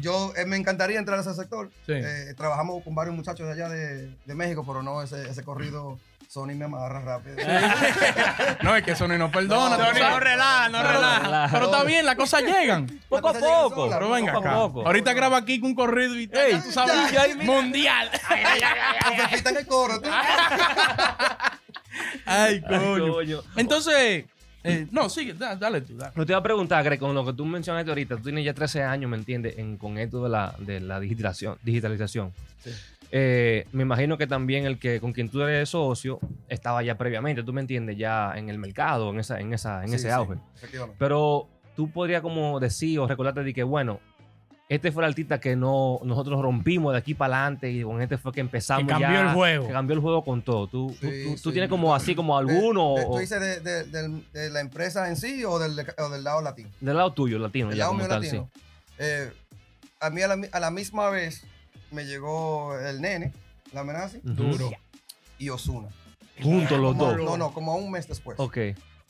yo 0.00 0.32
eh, 0.36 0.44
me 0.46 0.56
encantaría 0.56 0.98
entrar 0.98 1.18
a 1.18 1.22
ese 1.22 1.34
sector. 1.34 1.70
Sí. 1.86 1.92
Eh, 1.92 2.34
trabajamos 2.36 2.82
con 2.84 2.94
varios 2.94 3.14
muchachos 3.14 3.46
de 3.46 3.52
allá 3.52 3.68
de, 3.68 4.14
de 4.24 4.34
México, 4.34 4.64
pero 4.66 4.82
no, 4.82 5.02
ese, 5.02 5.21
ese 5.30 5.42
corrido 5.44 5.98
Sony 6.28 6.54
me 6.54 6.64
amarra 6.64 7.00
rápido. 7.00 7.36
No, 8.62 8.74
es 8.76 8.82
que 8.84 8.94
Sony 8.96 9.18
no 9.18 9.30
perdona. 9.30 9.76
No, 9.76 9.84
Sony 9.84 9.98
no 10.00 10.20
relaja, 10.20 10.68
no 10.70 10.78
Pero- 10.78 10.92
relaja. 10.92 11.48
Pero 11.52 11.64
está 11.66 11.84
bien, 11.84 12.06
las 12.06 12.14
cosas 12.16 12.42
llegan. 12.42 12.86
Poco 13.08 13.28
a 13.28 13.32
poco. 13.34 13.90
Pero 13.90 14.10
venga 14.10 14.32
acá. 14.38 14.54
poco. 14.54 14.86
Ahorita 14.86 15.12
graba 15.12 15.36
aquí 15.38 15.60
con 15.60 15.70
un 15.70 15.74
corrido 15.76 16.14
y 16.18 16.30
Ey, 16.32 16.60
tú 16.64 16.72
sabes, 16.72 17.36
mundial. 17.44 18.10
En 19.44 19.56
el 19.56 19.66
coro. 19.66 20.00
Ay, 22.24 22.62
Ay, 22.66 22.70
coño. 22.70 23.40
Entonces, 23.56 24.24
eh, 24.64 24.86
no, 24.90 25.08
sigue, 25.08 25.34
da- 25.34 25.56
dale 25.56 25.80
tú, 25.82 25.96
dale. 25.96 26.12
No 26.14 26.24
te 26.24 26.32
iba 26.32 26.38
a 26.38 26.42
preguntar, 26.42 26.82
Greg, 26.84 26.98
con 26.98 27.14
lo 27.14 27.24
que 27.26 27.32
tú 27.32 27.44
mencionaste 27.44 27.90
ahorita, 27.90 28.16
tú 28.16 28.22
tienes 28.24 28.44
ya 28.44 28.54
13 28.54 28.82
años, 28.84 29.10
¿me 29.10 29.16
entiendes? 29.16 29.58
En, 29.58 29.76
con 29.76 29.98
esto 29.98 30.22
de 30.22 30.30
la, 30.30 30.54
de 30.58 30.80
la 30.80 31.00
digitalización. 31.00 31.58
digitalización. 31.62 32.32
Sí. 32.62 32.70
Eh, 33.14 33.66
me 33.72 33.82
imagino 33.82 34.16
que 34.16 34.26
también 34.26 34.64
el 34.64 34.78
que 34.78 34.98
con 34.98 35.12
quien 35.12 35.28
tú 35.28 35.42
eres 35.42 35.68
socio 35.68 36.18
estaba 36.48 36.82
ya 36.82 36.96
previamente, 36.96 37.42
tú 37.42 37.52
me 37.52 37.60
entiendes, 37.60 37.98
ya 37.98 38.32
en 38.36 38.48
el 38.48 38.58
mercado, 38.58 39.10
en, 39.10 39.20
esa, 39.20 39.38
en, 39.38 39.52
esa, 39.52 39.82
en 39.82 39.90
Sí, 39.90 39.94
ese 39.96 40.08
sí, 40.08 40.10
auge. 40.14 40.38
efectivamente. 40.56 40.96
Pero 40.98 41.46
tú 41.76 41.90
podrías 41.90 42.22
como 42.22 42.58
decir 42.58 42.98
o 43.00 43.06
recordarte 43.06 43.44
de 43.44 43.52
que, 43.52 43.62
bueno, 43.64 44.00
este 44.70 44.90
fue 44.90 45.02
el 45.04 45.08
artista 45.10 45.38
que 45.38 45.54
no, 45.56 46.00
nosotros 46.02 46.40
rompimos 46.40 46.92
de 46.94 46.98
aquí 47.00 47.12
para 47.12 47.42
adelante 47.42 47.70
y 47.70 47.82
con 47.82 48.00
este 48.00 48.16
fue 48.16 48.32
que 48.32 48.40
empezamos 48.40 48.84
Que 48.86 48.88
cambió 48.92 49.10
ya- 49.10 49.28
el 49.28 49.34
juego. 49.34 49.66
Que 49.66 49.72
cambió 49.74 49.94
el 49.94 50.00
juego 50.00 50.24
con 50.24 50.40
todo. 50.40 50.66
¿Tú, 50.66 50.96
tú- 50.98 51.06
Sí, 51.10 51.24
tú- 51.24 51.30
tú 51.32 51.48
sí. 51.50 51.52
tienes 51.52 51.68
como 51.68 51.94
así 51.94 52.14
como 52.14 52.38
alguno 52.38 52.94
De- 52.96 53.04
¿Tú 53.04 53.18
dices 53.18 53.38
de, 53.38 53.60
de- 53.60 53.84
del- 53.84 54.24
de 54.32 54.48
la 54.48 54.60
empresa 54.60 55.06
en 55.10 55.16
sí 55.16 55.44
o 55.44 55.58
del, 55.58 55.72
o 55.98 56.08
del 56.08 56.24
lado 56.24 56.40
latino? 56.40 56.70
del 56.80 56.96
lado 56.96 57.12
tuyo, 57.12 57.38
latino, 57.38 57.68
Del 57.68 57.76
ya 57.76 57.84
lado 57.84 57.94
mío 57.94 58.08
tal, 58.08 58.22
latino. 58.22 58.48
Eh, 58.98 59.30
a 60.00 60.08
mí 60.08 60.22
a 60.22 60.28
la, 60.28 60.36
mi- 60.36 60.48
a 60.50 60.58
la 60.60 60.70
misma 60.70 61.10
vez 61.10 61.44
me 61.92 62.04
llegó 62.04 62.78
el 62.78 63.00
nene, 63.00 63.32
la 63.72 63.80
amenaza. 63.80 64.18
Duro. 64.22 64.70
y 65.38 65.48
Osuna. 65.50 65.88
Juntos 66.42 66.78
los 66.78 66.96
dos. 66.96 67.16
No, 67.18 67.36
no, 67.36 67.52
como 67.52 67.72
a 67.72 67.76
un 67.76 67.90
mes 67.90 68.08
después. 68.08 68.38
Ok. 68.40 68.58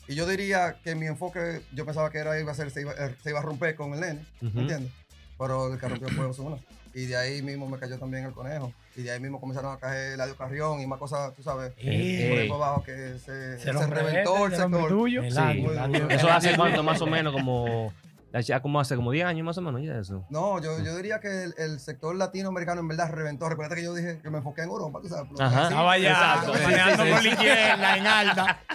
Y 0.07 0.15
yo 0.15 0.27
diría 0.27 0.75
que 0.83 0.95
mi 0.95 1.05
enfoque, 1.07 1.61
yo 1.73 1.85
pensaba 1.85 2.09
que 2.11 2.17
era 2.17 2.37
iba 2.39 2.51
a 2.51 2.55
ser, 2.55 2.69
se 2.71 2.81
iba, 2.81 2.91
eh, 2.93 3.15
se 3.23 3.29
iba 3.29 3.39
a 3.39 3.43
romper 3.43 3.75
con 3.75 3.93
el 3.93 4.01
nene. 4.01 4.25
¿me 4.41 4.61
entiendes? 4.61 4.91
Pero 5.37 5.73
el 5.73 5.79
que 5.79 5.87
rompió 5.87 6.09
fue 6.09 6.25
Osuna. 6.25 6.57
Y 6.95 7.05
de 7.05 7.15
ahí 7.17 7.41
mismo 7.41 7.67
me 7.67 7.79
cayó 7.79 7.97
también 7.97 8.25
el 8.25 8.33
conejo. 8.33 8.71
Y 8.95 9.01
de 9.01 9.11
ahí 9.11 9.19
mismo 9.19 9.39
comenzaron 9.39 9.73
a 9.73 9.79
caer 9.79 10.13
Eladio 10.13 10.35
Carrión 10.35 10.79
y 10.81 10.85
más 10.85 10.99
cosas, 10.99 11.33
tú 11.35 11.41
sabes, 11.41 11.71
Eh, 11.77 12.27
por 12.29 12.37
ahí 12.39 12.47
por 12.49 12.57
abajo 12.57 12.83
que 12.83 13.17
se, 13.17 13.57
Se 13.57 13.73
se 13.73 13.87
reventó 13.87 14.45
el 14.45 14.55
sector. 14.55 14.87
tuyo. 14.89 15.23
Sí. 15.23 15.65
Eso 16.09 16.29
hace 16.31 16.55
cuánto 16.55 16.83
más 16.83 17.01
o 17.01 17.07
menos 17.07 17.33
como 17.33 17.91
ya 18.41 18.61
como 18.61 18.79
hace 18.79 18.95
como 18.95 19.11
10 19.11 19.25
años 19.25 19.45
más 19.45 19.57
o 19.57 19.61
menos 19.61 19.81
ya 19.83 19.97
eso. 19.99 20.25
No, 20.29 20.59
yo, 20.61 20.79
yo 20.83 20.95
diría 20.97 21.19
que 21.19 21.43
el, 21.43 21.53
el 21.57 21.79
sector 21.79 22.15
latinoamericano 22.15 22.81
en 22.81 22.87
verdad 22.87 23.11
reventó. 23.11 23.47
Recuerda 23.49 23.75
que 23.75 23.83
yo 23.83 23.93
dije 23.93 24.19
que 24.21 24.29
me 24.29 24.39
enfoqué 24.39 24.61
en 24.63 24.69
Europa, 24.69 24.99
tú 25.01 25.09
sabes. 25.09 25.29
Ajá. 25.39 25.63
Estaba 25.63 25.97
ya 25.97 26.09
Exacto. 26.11 26.53
manejando 26.53 27.03
por 27.03 27.23
la 27.23 27.29
izquierda, 27.29 27.97
en 27.97 28.07
alta. 28.07 28.59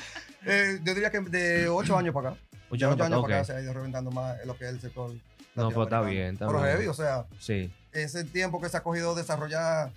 Eh, 0.46 0.78
yo 0.84 0.94
diría 0.94 1.10
que 1.10 1.18
de 1.20 1.68
8 1.68 1.98
años 1.98 2.14
para 2.14 2.30
acá. 2.30 2.38
Ocho 2.70 2.86
de 2.86 2.92
años 2.92 2.94
8 2.94 2.96
para 2.98 3.06
años 3.06 3.18
acá, 3.18 3.22
para 3.22 3.36
acá 3.38 3.44
se 3.44 3.52
ha 3.54 3.60
ido 3.60 3.72
reventando 3.74 4.10
más 4.12 4.36
lo 4.46 4.56
que 4.56 4.64
es 4.66 4.70
el 4.70 4.80
sector. 4.80 5.10
No, 5.56 5.68
pero 5.70 5.82
está 5.82 6.00
bien, 6.02 6.34
está 6.34 6.46
Pero 6.46 6.60
bien. 6.60 6.70
heavy, 6.72 6.86
o 6.86 6.94
sea, 6.94 7.26
Sí. 7.40 7.74
ese 7.92 8.22
tiempo 8.24 8.60
que 8.60 8.68
se 8.68 8.76
ha 8.76 8.82
cogido 8.82 9.14
desarrollar, 9.16 9.90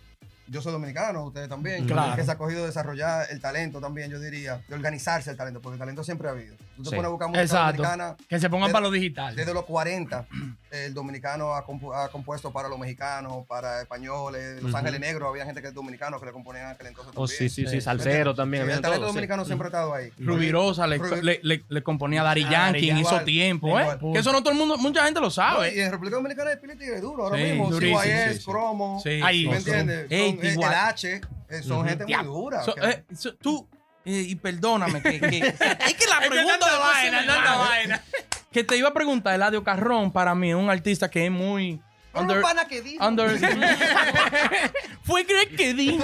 yo 0.48 0.62
soy 0.62 0.72
dominicano, 0.74 1.26
ustedes 1.26 1.48
también, 1.48 1.86
Claro. 1.86 2.16
que 2.16 2.24
se 2.26 2.32
ha 2.32 2.38
cogido 2.38 2.66
desarrollar 2.66 3.28
el 3.30 3.40
talento 3.40 3.80
también, 3.80 4.10
yo 4.10 4.20
diría, 4.20 4.62
de 4.68 4.74
organizarse 4.76 5.30
el 5.30 5.38
talento, 5.38 5.62
porque 5.62 5.76
el 5.76 5.80
talento 5.80 6.04
siempre 6.04 6.28
ha 6.28 6.32
habido. 6.32 6.56
Tú 6.82 6.90
te 6.90 6.90
Sí. 6.92 6.96
pones 6.96 7.08
a 7.08 7.10
buscar 7.12 7.28
música 7.30 7.42
Exacto. 7.44 7.84
dominicana, 7.84 8.18
Que 8.28 8.40
se 8.40 8.50
pongan 8.50 8.68
Desde- 8.68 8.74
para 8.74 8.84
lo 8.86 8.92
digital. 8.92 9.36
desde 9.36 9.54
los 9.54 9.66
40, 9.66 10.26
el 10.72 10.94
dominicano 10.94 11.54
ha, 11.54 11.66
compu- 11.66 11.94
ha 11.96 12.10
compuesto 12.10 12.52
para 12.52 12.68
los 12.70 12.80
mexicanos, 12.80 13.46
para 13.48 13.82
españoles, 13.82 14.62
Los. 14.64 14.74
Ángeles 14.74 15.00
Negros, 15.00 15.30
había 15.30 15.46
gente 15.46 15.62
que 15.62 15.68
es 15.68 15.74
dominicano 15.74 16.20
que 16.20 16.26
le 16.26 16.32
componían 16.32 16.68
aquel 16.68 16.88
entonces 16.88 17.12
Oh, 17.16 17.28
también. 17.28 17.38
sí, 17.38 17.50
sí, 17.50 17.66
sí, 17.68 17.72
Sí. 17.72 17.82
salsero 17.82 18.34
también, 18.34 18.64
el 18.64 18.70
talento 18.82 18.92
todo, 18.92 19.08
sí. 19.10 19.14
dominicano 19.14 19.46
siempre 19.46 19.68
ha 19.68 19.70
estado 19.70 19.94
ahí. 19.94 20.12
Rubirosa 20.18 20.88
le, 20.88 20.98
Rubi- 21.00 21.22
le, 21.22 21.40
le- 21.44 21.64
le 21.68 21.84
componía 21.84 22.22
a 22.22 22.26
Dari 22.26 22.44
Ah, 22.46 22.52
Yankee 22.52 22.90
en 22.90 22.98
Igual, 23.00 23.26
tiempos, 23.26 23.70
¿eh? 23.70 23.84
igual. 23.84 24.00
Que 24.14 24.20
eso 24.20 24.32
no 24.32 24.40
todo 24.42 24.52
el 24.54 24.58
mundo, 24.60 24.78
mucha 24.78 25.04
gente 25.06 25.20
lo 25.20 25.28
No, 25.28 25.32
sabe. 25.32 25.76
y 25.76 25.80
en 25.80 25.92
República 25.92 26.16
Dominicana 26.18 26.52
es 26.54 26.58
Pili 26.60 26.76
Tigre 26.78 27.00
duro 27.02 27.24
ahora 27.26 27.38
Sí, 27.38 27.44
mismo. 27.44 27.70
durísimo, 27.70 28.02
CYS, 28.02 28.34
sí, 28.34 28.40
sí. 28.40 28.46
Cromo, 28.46 29.00
Sí, 29.04 29.22
Ahí. 29.24 29.48
¿me 29.48 29.58
entiendes? 29.58 30.08
Eh, 30.10 30.40
el 30.42 30.64
H, 30.64 31.22
eh, 31.50 31.62
son 31.64 31.88
gente 31.88 32.06
muy 32.06 32.26
dura. 32.26 32.64
Eh, 32.82 33.04
tú, 33.42 33.68
eh, 34.06 34.26
y 34.30 34.36
perdóname, 34.36 35.02
que, 35.02 35.20
que- 35.20 35.38
es 35.48 35.54
que 35.94 36.06
la 36.08 36.18
Es 36.18 36.24
que 36.24 36.30
pregunta 36.30 36.68
se 36.70 36.78
vaina. 36.78 38.04
Que 38.52 38.66
te 38.66 38.76
iba 38.76 38.90
a 38.90 38.94
preguntar, 38.94 39.34
Eladio 39.34 39.64
Carrón, 39.64 40.12
para 40.12 40.36
mí 40.36 40.50
es 40.50 40.56
un 40.58 40.70
artista 40.70 41.10
que 41.10 41.26
es 41.26 41.32
muy... 41.32 41.80
Under- 42.14 42.38
un 42.38 42.44
pana 42.44 42.66
que 42.68 42.82
dijo. 42.82 43.08
under- 43.08 43.40
Fue 45.04 45.24
Greg 45.24 45.56
que 45.56 45.74
di. 45.74 45.98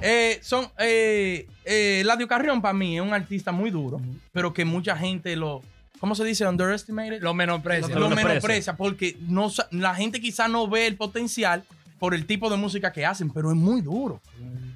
Eh, 0.00 0.38
son, 0.42 0.70
eh, 0.78 1.48
eh, 1.64 2.00
Eladio 2.02 2.28
Carrión 2.28 2.62
para 2.62 2.74
mí 2.74 2.96
es 2.96 3.02
un 3.02 3.12
artista 3.12 3.50
muy 3.50 3.70
duro, 3.70 4.00
pero 4.32 4.52
que 4.54 4.64
mucha 4.64 4.96
gente 4.96 5.34
lo, 5.34 5.62
¿cómo 5.98 6.14
se 6.14 6.24
dice? 6.24 6.46
Underestimated. 6.46 7.20
Lo 7.20 7.34
menosprecia. 7.34 7.88
lo 7.92 8.02
Lo 8.02 8.08
menosprecia. 8.10 8.28
menosprecia 8.28 8.76
porque 8.76 9.16
no, 9.22 9.50
la 9.72 9.94
gente 9.96 10.20
quizá 10.20 10.46
no 10.46 10.68
ve 10.68 10.86
el 10.86 10.96
potencial 10.96 11.64
por 11.98 12.14
el 12.14 12.26
tipo 12.26 12.48
de 12.48 12.56
música 12.56 12.92
que 12.92 13.04
hacen, 13.04 13.30
pero 13.30 13.50
es 13.50 13.56
muy 13.56 13.80
duro. 13.80 14.20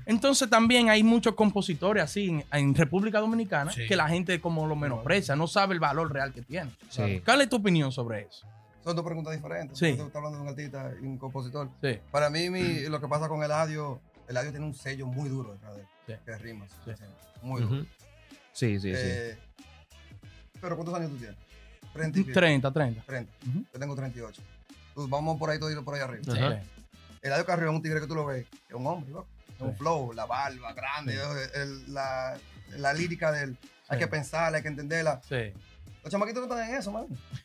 Entonces 0.07 0.49
también 0.51 0.91
hay 0.91 1.03
muchos 1.03 1.35
compositores 1.35 2.03
así 2.03 2.29
en, 2.29 2.45
en 2.53 2.75
República 2.75 3.21
Dominicana 3.21 3.71
Sí. 3.73 3.87
que 3.87 3.97
la 3.97 4.09
gente 4.09 4.41
como 4.41 4.67
lo 4.67 4.75
menosprecia, 4.77 5.37
no 5.37 5.47
sabe 5.47 5.75
el 5.75 5.81
valor 5.81 6.13
real 6.13 6.33
que 6.33 6.43
tiene. 6.43 6.71
Sí. 6.89 7.21
¿Cuál 7.25 7.43
es 7.43 7.49
tu 7.49 7.57
opinión 7.57 7.93
sobre 7.93 8.23
eso? 8.23 8.47
Son 8.83 8.97
dos 8.97 9.05
preguntas 9.05 9.33
diferentes. 9.35 9.79
Sí. 9.79 9.95
Tú 9.97 10.03
estás 10.07 10.17
hablando 10.17 10.39
de 10.39 10.43
un 10.43 10.49
artista 10.49 10.91
y 11.01 11.05
un 11.07 11.17
compositor. 11.19 11.69
Sí. 11.81 11.99
Para 12.11 12.31
mí, 12.31 12.51
mi- 12.51 12.81
lo 12.89 13.01
que 13.01 13.07
pasa 13.07 13.29
con 13.29 13.43
Eladio, 13.45 14.01
Eladio 14.29 14.51
tiene 14.51 14.67
un 14.67 14.75
sello 14.75 15.07
muy 15.07 15.29
duro 15.29 15.53
detrás 15.53 15.77
de 15.77 15.83
él, 15.83 15.87
Sí. 16.09 16.13
que 16.25 16.33
es 16.33 16.41
rimas. 16.43 16.71
Sí. 16.85 16.91
Muy 17.43 17.63
duro. 17.63 17.87
Sí, 18.53 18.81
sí, 18.81 18.93
sí. 18.93 18.93
Eh, 18.95 19.39
pero 20.61 20.77
¿cuántos 20.77 20.95
años 20.97 21.11
tú 21.11 21.17
tienes? 21.17 21.37
30 21.93 22.19
y 22.19 22.23
pico. 22.25 22.35
30, 22.35 22.71
30. 22.73 23.03
30. 23.03 23.33
Ujú. 23.49 23.65
Yo 23.73 23.79
tengo 23.81 23.95
38. 23.95 24.43
Pues 24.95 25.09
vamos 25.09 25.39
por 25.39 25.51
ahí 25.51 25.59
todito 25.59 25.85
por 25.85 25.95
ahí 25.95 26.01
arriba. 26.01 26.23
Ajá. 26.33 26.61
Sí. 26.63 26.69
Eladio 27.23 27.47
Carrión 27.47 27.71
es 27.71 27.77
un 27.77 27.83
tigre 27.83 28.01
que 28.01 28.07
tú 28.07 28.15
lo 28.15 28.27
ves, 28.27 28.47
es 28.69 28.75
un 28.75 28.87
hombre, 28.87 29.11
¿no? 29.13 29.27
Un 29.61 29.77
flow, 29.77 30.13
la 30.13 30.27
barba 30.27 30.73
grande, 30.73 31.19
el- 31.55 31.93
la, 31.95 32.37
la 32.77 32.93
lírica 32.93 33.31
de 33.33 33.45
él. 33.45 33.59
Hay 33.89 33.99
que 33.99 34.07
pensarla, 34.07 34.57
hay 34.57 34.63
que 34.63 34.69
entenderla. 34.69 35.21
Sí. 35.29 35.53
Los 36.03 36.11
chamaquitos 36.11 36.47
no 36.49 36.53
están 36.55 36.69
en 36.69 36.77
eso, 36.81 36.91
man. 36.91 37.07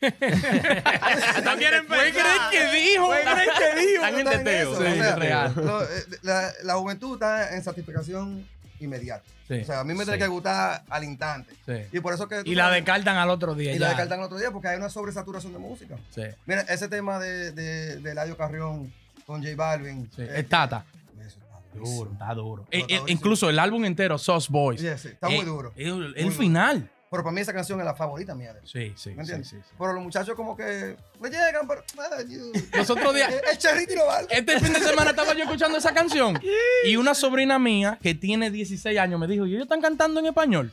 No 1.44 1.56
quieren 1.56 1.86
¿Qué 1.86 1.94
pensar. 1.94 2.12
crees 2.12 2.40
que 2.50 2.76
dijo? 2.76 3.10
¿Qué 3.10 3.48
que 3.58 3.80
dijo? 3.86 4.04
Están 4.04 4.18
en 4.20 4.26
teteo. 4.44 4.76
Sí, 4.76 4.84
O 4.84 4.94
sea, 5.20 5.48
lo- 5.54 5.82
eh, 5.84 5.86
la, 6.22 6.50
la 6.64 6.74
juventud 6.74 7.14
está 7.14 7.54
en 7.54 7.62
satisfacción 7.62 8.46
inmediata. 8.80 9.24
Sí. 9.46 9.60
O 9.60 9.64
sea, 9.64 9.80
a 9.80 9.84
mí 9.84 9.94
me 9.94 10.04
tiene 10.04 10.18
Sí. 10.18 10.24
que 10.24 10.28
gustar 10.28 10.82
al 10.90 11.04
instante. 11.04 11.54
Sí. 11.66 11.96
Y 11.96 12.00
por 12.00 12.12
eso 12.14 12.28
que... 12.28 12.42
Y 12.44 12.54
la 12.54 12.64
sabes- 12.64 12.84
descartan 12.84 13.16
al 13.16 13.30
otro 13.30 13.54
día. 13.54 13.70
Y 13.72 13.74
ya. 13.74 13.80
la 13.80 13.88
descartan 13.88 14.18
el 14.20 14.24
otro 14.26 14.38
día 14.38 14.50
porque 14.50 14.68
hay 14.68 14.76
una 14.76 14.90
sobresaturación 14.90 15.52
de 15.52 15.58
música. 15.58 15.96
Sí. 16.14 16.22
Mira, 16.46 16.62
ese 16.62 16.88
tema 16.88 17.18
de, 17.18 17.52
de, 17.52 17.96
de 17.96 18.10
Eladio 18.10 18.36
Carrión 18.36 18.92
con 19.26 19.42
J 19.42 19.54
Balvin. 19.56 20.10
Sí. 20.14 20.22
eh, 20.22 20.32
Es 20.40 20.48
Tata. 20.48 20.84
Duro, 21.74 22.10
está 22.12 22.34
duro. 22.34 22.66
Eh, 22.70 22.84
eh, 22.88 23.00
incluso 23.06 23.48
el 23.48 23.58
álbum 23.58 23.84
entero, 23.84 24.18
Sauce 24.18 24.48
Boys. 24.50 24.80
Sí, 24.80 24.88
sí, 24.96 25.08
está 25.08 25.28
eh, 25.28 25.36
muy 25.36 25.44
duro. 25.44 25.72
El, 25.76 26.14
el 26.16 26.32
final. 26.32 26.90
Pero 27.10 27.22
para 27.22 27.34
mí 27.34 27.40
esa 27.40 27.54
canción 27.54 27.78
es 27.80 27.86
la 27.86 27.94
favorita 27.94 28.34
mía 28.34 28.52
de 28.52 28.60
él. 28.60 28.66
Sí, 28.66 28.92
sí. 28.96 29.10
¿Me 29.10 29.24
sí, 29.24 29.32
entiendes? 29.32 29.48
sí, 29.48 29.56
sí. 29.56 29.74
Pero 29.78 29.94
los 29.94 30.02
muchachos 30.02 30.34
como 30.34 30.54
que 30.56 30.62
le 31.22 31.30
llegan, 31.30 31.66
pero... 31.66 31.82
Los 32.76 32.90
otros 32.90 33.14
días, 33.14 33.32
El 33.50 33.58
charrito 33.58 33.94
y 33.94 33.96
lo 33.96 34.06
vale. 34.06 34.28
Este 34.30 34.60
fin 34.60 34.72
de 34.72 34.80
semana 34.80 35.10
estaba 35.10 35.32
yo 35.32 35.44
escuchando 35.44 35.78
esa 35.78 35.94
canción 35.94 36.38
y 36.84 36.96
una 36.96 37.14
sobrina 37.14 37.58
mía 37.58 37.98
que 38.02 38.14
tiene 38.14 38.50
16 38.50 38.98
años 38.98 39.18
me 39.18 39.26
dijo, 39.26 39.46
¿y 39.46 39.52
ellos 39.52 39.62
están 39.62 39.80
cantando 39.80 40.20
en 40.20 40.26
español? 40.26 40.70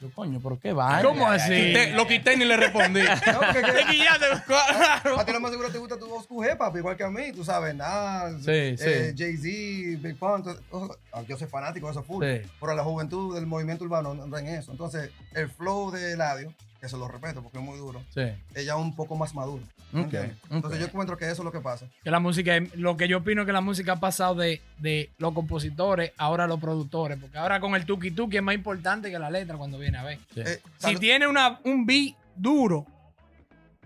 Yo, 0.00 0.08
coño, 0.14 0.38
¿pero 0.40 0.60
qué 0.60 0.72
va? 0.72 1.02
¿Cómo 1.02 1.28
así? 1.28 1.50
Quité- 1.52 1.92
lo 1.92 2.06
quité 2.06 2.34
y 2.34 2.36
ni 2.36 2.44
le 2.44 2.56
respondí. 2.56 3.00
No, 3.26 3.40
porque 3.40 3.62
que- 3.62 3.80
Es 3.80 3.86
que 3.86 3.98
ya 3.98 4.16
te- 4.16 4.42
claro. 4.46 5.18
a 5.18 5.24
ti 5.24 5.32
lo 5.32 5.40
más 5.40 5.50
seguro 5.50 5.70
te 5.70 5.78
gusta 5.78 5.98
tu 5.98 6.06
voz 6.06 6.24
QG, 6.28 6.56
papi, 6.56 6.78
igual 6.78 6.96
que 6.96 7.02
a 7.02 7.10
mí, 7.10 7.32
tú 7.32 7.44
sabes, 7.44 7.74
Nas, 7.74 8.34
Sí, 8.44 8.50
eh, 8.50 8.76
sí. 8.78 9.14
Jay-Z, 9.18 10.00
Big 10.06 10.16
Pun, 10.16 10.44
todo- 10.44 10.96
ah, 11.12 11.22
yo 11.26 11.36
soy 11.36 11.48
fanático 11.48 11.86
de 11.88 11.92
eso 11.92 12.02
full, 12.04 12.24
Sí. 12.24 12.48
pero 12.60 12.74
la 12.76 12.84
juventud 12.84 13.34
del 13.34 13.46
movimiento 13.46 13.84
urbano 13.84 14.14
no 14.14 14.22
anda 14.22 14.38
en 14.38 14.46
eso. 14.46 14.70
Entonces, 14.70 15.10
el 15.34 15.50
flow 15.50 15.90
de 15.90 16.12
Eladio, 16.12 16.54
que 16.80 16.88
se 16.88 16.96
lo 16.96 17.08
respeto 17.08 17.42
porque 17.42 17.58
es 17.58 17.64
muy 17.64 17.76
duro, 17.78 18.02
Sí. 18.14 18.20
ella 18.54 18.74
es 18.74 18.78
un 18.80 18.94
poco 18.94 19.16
más 19.16 19.34
madura. 19.34 19.64
¿me. 19.92 20.08
Entonces, 20.50 20.78
yo 20.80 20.86
encuentro 20.86 21.16
que 21.16 21.24
eso 21.24 21.34
es 21.42 21.44
lo 21.44 21.50
que 21.52 21.60
pasa. 21.60 21.86
Que 22.04 22.10
la 22.10 22.20
música, 22.20 22.56
es- 22.56 22.74
lo 22.76 22.96
que 22.96 23.08
yo 23.08 23.18
opino 23.18 23.46
que 23.46 23.52
la 23.52 23.60
música 23.62 23.92
ha 23.92 24.00
pasado 24.00 24.34
de, 24.36 24.60
de 24.78 25.10
los 25.18 25.32
compositores 25.32 26.12
ahora 26.18 26.44
a 26.44 26.46
los 26.46 26.60
productores, 26.60 27.18
porque 27.18 27.38
ahora 27.38 27.58
con 27.58 27.74
el 27.74 27.84
tuki 27.86 28.10
tuki 28.10 28.36
es 28.36 28.42
más 28.42 28.54
importante 28.54 29.10
que 29.10 29.18
la 29.18 29.30
letra 29.30 29.56
cuando 29.56 29.78
viene 29.78 29.98
a 29.98 30.04
ver. 30.04 30.18
Sí. 30.34 30.42
Eh, 30.44 30.60
Si 30.76 30.96
tiene 30.96 31.26
una, 31.26 31.58
un 31.64 31.86
beat 31.86 32.14
duro, 32.36 32.86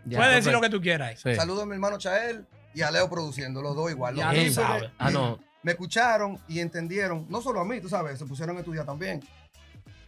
Ya, 0.04 0.18
puedes 0.18 0.34
decir 0.37 0.52
lo 0.52 0.61
que 0.61 0.68
tú 0.70 0.80
quieras. 0.80 1.20
Sí. 1.20 1.34
Saludo 1.34 1.62
a 1.62 1.66
mi 1.66 1.75
hermano 1.75 1.96
Chael 1.99 2.44
y 2.75 2.82
a 2.82 2.90
Leo 2.90 3.08
produciendo, 3.08 3.62
los 3.62 3.76
dos 3.76 3.90
igual. 3.90 4.14
Los 4.16 4.25
Ya 4.25 4.28
dos 4.32 4.37
lo 4.38 4.42
se- 4.49 4.54
sabes. 4.54 4.90
Ah, 4.99 5.11
no. 5.11 5.38
me 5.62 5.72
escucharon 5.72 6.40
y 6.49 6.58
entendieron, 6.58 7.26
no 7.28 7.40
solo 7.40 7.61
a 7.61 7.64
mí, 7.64 7.80
tú 7.80 7.88
sabes, 7.88 8.18
se 8.18 8.26
pusieron 8.26 8.56
a 8.56 8.61
estudiar 8.61 8.84
también, 8.84 9.22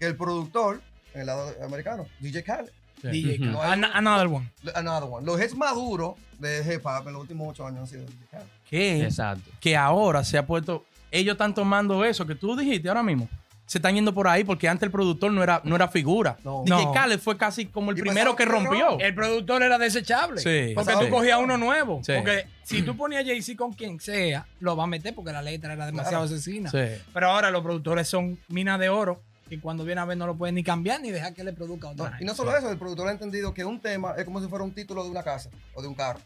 que 0.00 0.06
el 0.06 0.16
productor, 0.16 0.82
en 1.14 1.20
el 1.20 1.26
lado 1.26 1.52
americano, 1.64 2.06
DJ 2.20 2.42
Khaled, 2.42 2.70
Sí. 3.02 3.08
DJ. 3.10 3.38
Khaled. 3.38 3.56
An- 3.60 3.84
Another 3.84 4.26
one. 4.28 4.50
another 4.74 5.08
one. 5.10 5.24
Los 5.26 5.40
hits 5.40 5.54
maduros 5.54 6.14
de 6.38 6.60
hip 6.74 6.84
hop 6.86 7.06
en 7.06 7.12
los 7.12 7.22
últimos 7.22 7.48
ocho 7.50 7.66
años 7.66 7.80
han 7.80 7.86
sido 7.86 8.04
DJ 8.06 8.26
Khaled. 8.30 8.46
Que, 8.68 9.02
Exacto. 9.04 9.50
que 9.60 9.76
ahora 9.76 10.24
se 10.24 10.38
ha 10.38 10.46
puesto, 10.46 10.84
ellos 11.10 11.32
están 11.34 11.54
tomando 11.54 12.04
eso 12.04 12.26
que 12.26 12.34
tú 12.34 12.56
dijiste 12.56 12.88
ahora 12.88 13.02
mismo. 13.02 13.28
Se 13.66 13.78
están 13.78 13.94
yendo 13.94 14.12
por 14.12 14.28
ahí 14.28 14.44
porque 14.44 14.68
antes 14.68 14.82
el 14.84 14.90
productor 14.90 15.32
no 15.32 15.42
era, 15.42 15.60
no 15.64 15.74
era 15.74 15.88
figura. 15.88 16.36
No. 16.44 16.64
DJ 16.66 16.84
No. 16.84 16.92
Khaled 16.92 17.18
fue 17.18 17.36
casi 17.38 17.64
como 17.66 17.92
el 17.92 17.98
Y 17.98 18.02
primero 18.02 18.36
que 18.36 18.44
rompió. 18.44 18.98
El 19.00 19.14
productor 19.14 19.62
era 19.62 19.78
desechable. 19.78 20.38
Sí. 20.40 20.72
Porque 20.74 20.92
tú 21.00 21.08
cogías 21.08 21.38
uno 21.42 21.56
nuevo. 21.56 22.00
Sí. 22.04 22.12
Porque 22.14 22.46
si 22.62 22.82
tú 22.82 22.94
ponías 22.94 23.24
Jay-Z 23.24 23.56
con 23.56 23.72
quien 23.72 23.98
sea, 24.00 24.46
lo 24.60 24.76
va 24.76 24.84
a 24.84 24.86
meter 24.86 25.14
porque 25.14 25.32
la 25.32 25.40
letra 25.40 25.72
era 25.72 25.86
demasiado 25.86 26.24
Claro. 26.24 26.34
asesina. 26.34 26.70
Sí. 26.70 27.02
Pero 27.14 27.30
ahora 27.30 27.50
los 27.50 27.62
productores 27.62 28.06
son 28.06 28.38
minas 28.48 28.78
de 28.78 28.90
oro 28.90 29.22
que 29.48 29.60
cuando 29.60 29.84
viene 29.84 30.00
a 30.00 30.04
ver 30.04 30.16
no 30.16 30.26
lo 30.26 30.36
pueden 30.36 30.54
ni 30.54 30.64
cambiar 30.64 31.00
ni 31.00 31.10
dejar 31.10 31.34
que 31.34 31.44
le 31.44 31.52
produzca 31.52 31.90
a 31.90 31.94
No, 31.94 32.04
otra 32.04 32.18
y 32.20 32.24
no 32.24 32.34
solo 32.34 32.56
eso, 32.56 32.70
el 32.70 32.78
productor 32.78 33.08
ha 33.08 33.12
entendido 33.12 33.52
que 33.52 33.64
un 33.64 33.80
tema 33.80 34.14
es 34.16 34.24
como 34.24 34.40
si 34.40 34.48
fuera 34.48 34.64
un 34.64 34.74
título 34.74 35.04
de 35.04 35.10
una 35.10 35.22
casa 35.22 35.50
o 35.74 35.82
de 35.82 35.88
un 35.88 35.94
carro. 35.94 36.20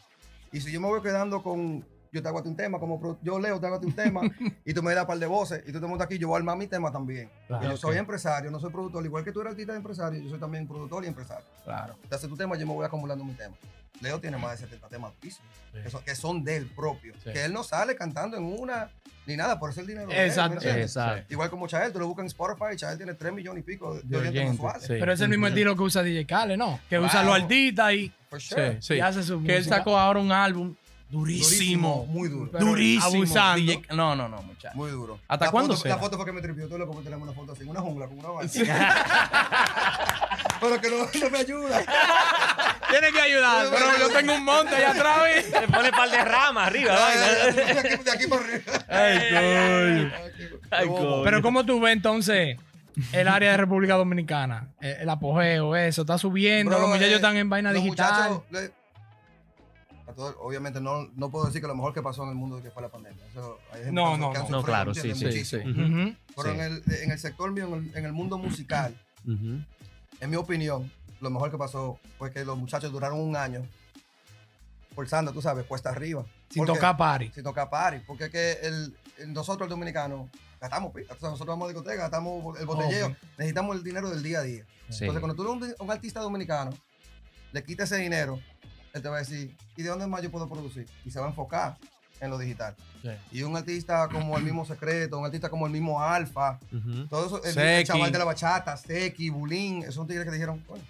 Y 0.52 0.60
si 0.60 0.72
yo 0.72 0.80
me 0.80 0.88
voy 0.88 1.02
quedando 1.02 1.42
con, 1.42 1.84
yo 2.12 2.22
te 2.22 2.28
hago 2.28 2.40
un 2.42 2.56
tema, 2.56 2.78
como 2.78 3.18
yo 3.22 3.38
leo, 3.38 3.60
te 3.60 3.66
hago 3.66 3.78
un 3.78 3.92
tema, 3.92 4.22
y 4.64 4.72
tú 4.72 4.82
me 4.82 4.94
das 4.94 5.02
un 5.02 5.08
par 5.08 5.18
de 5.18 5.26
voces, 5.26 5.62
y 5.66 5.72
tú 5.72 5.80
te 5.80 5.86
montas 5.86 6.06
aquí, 6.06 6.18
yo 6.18 6.28
voy 6.28 6.36
a 6.36 6.38
armar 6.38 6.56
mi 6.56 6.66
tema 6.66 6.90
también. 6.90 7.30
Claro, 7.46 7.70
yo 7.70 7.76
soy 7.76 7.94
ok. 7.94 8.00
empresario, 8.00 8.50
no 8.50 8.58
soy 8.58 8.70
productor, 8.70 9.04
igual 9.04 9.24
que 9.24 9.32
tú 9.32 9.40
eres 9.40 9.52
artista 9.52 9.74
y 9.74 9.76
empresario, 9.76 10.22
yo 10.22 10.30
soy 10.30 10.38
también 10.38 10.66
productor 10.66 11.04
y 11.04 11.08
empresario. 11.08 11.44
Claro. 11.64 11.96
Te 12.08 12.14
hace 12.14 12.28
tu 12.28 12.36
tema, 12.36 12.56
yo 12.56 12.66
me 12.66 12.72
voy 12.72 12.86
acumulando 12.86 13.24
mi 13.24 13.34
tema. 13.34 13.54
Leo 14.00 14.20
tiene 14.20 14.36
más 14.36 14.52
de 14.52 14.58
70 14.66 14.88
temas 14.88 15.12
durísimos, 15.20 15.50
Sí. 15.72 15.78
que, 15.82 15.90
son, 15.90 16.02
que 16.04 16.14
son 16.14 16.44
de 16.44 16.56
él 16.56 16.66
propio. 16.66 17.12
Sí. 17.24 17.32
Que 17.32 17.44
él 17.44 17.52
no 17.52 17.62
sale 17.64 17.94
cantando 17.96 18.36
en 18.36 18.44
una 18.44 18.90
ni 19.26 19.36
nada, 19.36 19.58
por 19.58 19.70
eso 19.70 19.82
el 19.82 19.86
dinero. 19.86 20.06
de 20.08 20.14
él, 20.14 20.20
¿me 20.20 20.26
Exacto. 20.26 20.66
Exacto. 20.66 21.26
Igual 21.34 21.50
como 21.50 21.66
Chael, 21.68 21.92
tú 21.92 21.98
lo 21.98 22.06
buscas 22.06 22.22
en 22.22 22.26
Spotify, 22.28 22.76
Chael 22.76 22.96
tiene 22.96 23.12
3 23.12 23.32
millones 23.34 23.62
y 23.62 23.66
pico 23.66 23.94
de, 23.94 24.00
de 24.04 24.16
oyentes 24.16 24.44
mensuales. 24.44 24.82
sí. 24.84 24.94
Pero 24.98 25.12
es 25.12 25.20
el 25.20 25.28
mismo 25.28 25.46
estilo 25.48 25.76
que 25.76 25.82
usa 25.82 26.02
DJ 26.02 26.24
Khaled, 26.26 26.56
¿no? 26.56 26.80
Que 26.88 26.98
usa 26.98 27.22
los 27.22 27.34
artistas 27.34 27.92
y, 27.92 28.10
For 28.30 28.40
sure. 28.40 28.72
Sí, 28.74 28.78
sí. 28.80 28.94
y 28.94 29.00
hace 29.00 29.22
su 29.22 29.42
Que 29.42 29.56
él 29.58 29.64
sacó 29.66 29.98
ahora 29.98 30.20
un 30.20 30.32
álbum 30.32 30.74
durísimo. 31.10 32.06
muy 32.06 32.28
duro. 32.30 32.50
Pero 32.52 32.64
durísimo. 32.64 33.06
abusando. 33.06 33.60
DJ 33.60 33.82
No, 33.94 34.14
no, 34.16 34.28
no, 34.30 34.40
muchacho. 34.42 34.74
Muy 34.76 34.90
duro. 34.90 35.18
¿Hasta 35.28 35.46
la 35.46 35.50
cuándo 35.50 35.74
foto, 35.74 35.82
será? 35.82 35.96
La 35.96 36.00
foto 36.00 36.16
fue 36.16 36.24
que 36.24 36.32
me 36.32 36.40
tripió 36.40 36.66
todo 36.66 36.78
loco 36.78 36.92
porque 36.92 37.04
tenemos 37.10 37.28
una 37.28 37.36
foto 37.36 37.52
así, 37.52 37.62
en 37.64 37.68
una 37.68 37.80
jungla 37.80 38.06
con 38.06 38.18
una 38.18 38.28
vaina. 38.30 38.50
Pero 40.60 40.80
que 40.80 40.88
no, 40.90 40.96
no 41.24 41.30
me 41.30 41.38
ayuda. 41.38 41.80
Tiene 42.90 43.12
que 43.12 43.20
ayudar. 43.20 43.66
Pero 43.70 43.98
yo 43.98 44.08
tengo 44.16 44.34
un 44.34 44.44
monte 44.44 44.74
allá 44.74 44.90
atrás. 44.90 45.22
Le 45.60 45.68
pone 45.68 45.90
par 45.92 46.10
de 46.10 46.24
ramas 46.24 46.66
arriba. 46.68 46.94
de, 47.52 47.62
aquí, 47.78 48.02
de 48.04 48.10
aquí 48.10 48.26
para 48.26 48.42
arriba. 48.42 48.72
Ay, 48.88 50.12
Ay, 50.70 50.86
coño. 50.88 51.22
Pero 51.22 51.42
¿cómo 51.42 51.64
tú 51.64 51.80
ves 51.80 51.92
entonces 51.92 52.56
el 53.12 53.28
área 53.28 53.52
de 53.52 53.56
República 53.56 53.94
Dominicana? 53.94 54.68
El, 54.80 55.02
el 55.02 55.08
apogeo, 55.08 55.76
eso, 55.76 56.02
está 56.02 56.18
subiendo, 56.18 56.70
Bro, 56.72 56.80
los 56.80 56.88
muchachos 56.90 57.12
eh, 57.12 57.16
están 57.16 57.36
en 57.36 57.48
vaina 57.48 57.72
los 57.72 57.82
digital. 57.82 58.30
muchachos, 58.30 58.42
le- 58.50 58.78
a 60.10 60.12
todo- 60.14 60.36
obviamente 60.40 60.80
no, 60.80 61.08
no 61.16 61.30
puedo 61.30 61.44
decir 61.46 61.60
que 61.60 61.66
lo 61.68 61.74
mejor 61.74 61.92
que 61.92 62.00
pasó 62.02 62.22
en 62.24 62.30
el 62.30 62.34
mundo 62.34 62.62
que 62.62 62.70
fue 62.70 62.82
la 62.82 62.88
pandemia. 62.88 63.22
Eso, 63.30 63.58
hay 63.70 63.78
gente 63.84 63.92
No, 63.92 64.12
que- 64.12 64.18
no, 64.18 64.32
han 64.34 64.50
no. 64.50 64.62
Claro, 64.62 64.92
¿entiendes? 64.92 65.18
sí, 65.18 65.44
sí, 65.44 65.56
Muchísimo. 65.56 65.62
sí. 65.74 65.80
Ujú. 65.82 66.16
Pero 66.36 66.48
Sí. 66.54 66.58
en, 66.58 66.60
el, 66.60 66.82
en 67.02 67.10
el 67.12 67.18
sector 67.18 67.50
mío, 67.52 67.66
en 67.66 67.74
el, 67.74 67.96
en 67.96 68.04
el 68.06 68.12
mundo 68.12 68.38
musical, 68.38 68.94
Ujú. 69.26 69.62
En 70.20 70.30
mi 70.30 70.36
opinión, 70.36 70.90
lo 71.20 71.30
mejor 71.30 71.50
que 71.50 71.58
pasó 71.58 71.98
fue 72.18 72.32
que 72.32 72.44
los 72.44 72.56
muchachos 72.56 72.90
duraron 72.92 73.20
un 73.20 73.36
año 73.36 73.66
forzando, 74.94 75.32
tú 75.32 75.40
sabes, 75.42 75.64
cuesta 75.66 75.90
arriba. 75.90 76.24
Sin 76.50 76.64
Porque- 76.64 76.78
tocar 76.78 76.96
party. 76.96 77.30
sin 77.34 77.44
tocar 77.44 77.70
party. 77.70 78.00
Porque 78.06 78.24
es 78.24 78.30
que 78.30 78.52
el, 78.62 78.96
el- 79.18 79.32
nosotros, 79.32 79.66
el 79.66 79.70
dominicano, 79.70 80.28
gastamos 80.60 80.92
pila. 80.92 81.12
O 81.14 81.18
sea, 81.20 81.30
nosotros 81.30 81.48
vamos 81.54 81.66
a 81.66 81.72
discoteca, 81.72 82.02
gastamos 82.02 82.58
el 82.58 82.66
botelleo. 82.66 83.14
Necesitamos 83.36 83.76
el 83.76 83.84
dinero 83.84 84.10
del 84.10 84.22
día 84.22 84.40
a 84.40 84.42
día. 84.42 84.64
Sí. 84.88 85.04
Entonces, 85.04 85.20
cuando 85.20 85.34
tú 85.34 85.42
eres 85.60 85.76
un, 85.78 85.86
un 85.86 85.90
artista 85.92 86.20
dominicano, 86.20 86.70
le 87.52 87.62
quitas 87.62 87.92
ese 87.92 88.02
dinero, 88.02 88.40
él 88.92 89.02
te 89.02 89.08
va 89.08 89.16
a 89.16 89.20
decir, 89.20 89.54
¿y 89.76 89.82
de 89.82 89.88
dónde 89.88 90.06
más 90.06 90.22
yo 90.22 90.30
puedo 90.30 90.48
producir? 90.48 90.88
Y 91.04 91.10
se 91.10 91.20
va 91.20 91.26
a 91.26 91.28
enfocar 91.28 91.76
en 92.20 92.30
lo 92.30 92.38
digital. 92.38 92.74
Sí. 93.02 93.10
Y 93.32 93.42
un 93.42 93.56
artista 93.56 94.08
como 94.08 94.36
el 94.36 94.44
mismo 94.44 94.64
Secreto, 94.64 95.18
un 95.18 95.24
artista 95.24 95.48
como 95.48 95.66
el 95.66 95.72
mismo 95.72 96.02
Alfa, 96.02 96.58
Ujú. 96.72 97.06
todo 97.08 97.26
eso, 97.26 97.44
el, 97.44 97.52
Seki. 97.54 97.84
chaval 97.86 98.10
de 98.12 98.18
la 98.18 98.24
bachata, 98.24 98.76
Seki, 98.76 99.30
Bulín, 99.30 99.82
esos 99.84 100.06
tigres 100.06 100.24
que 100.24 100.32
dijeron, 100.32 100.64
bueno, 100.66 100.82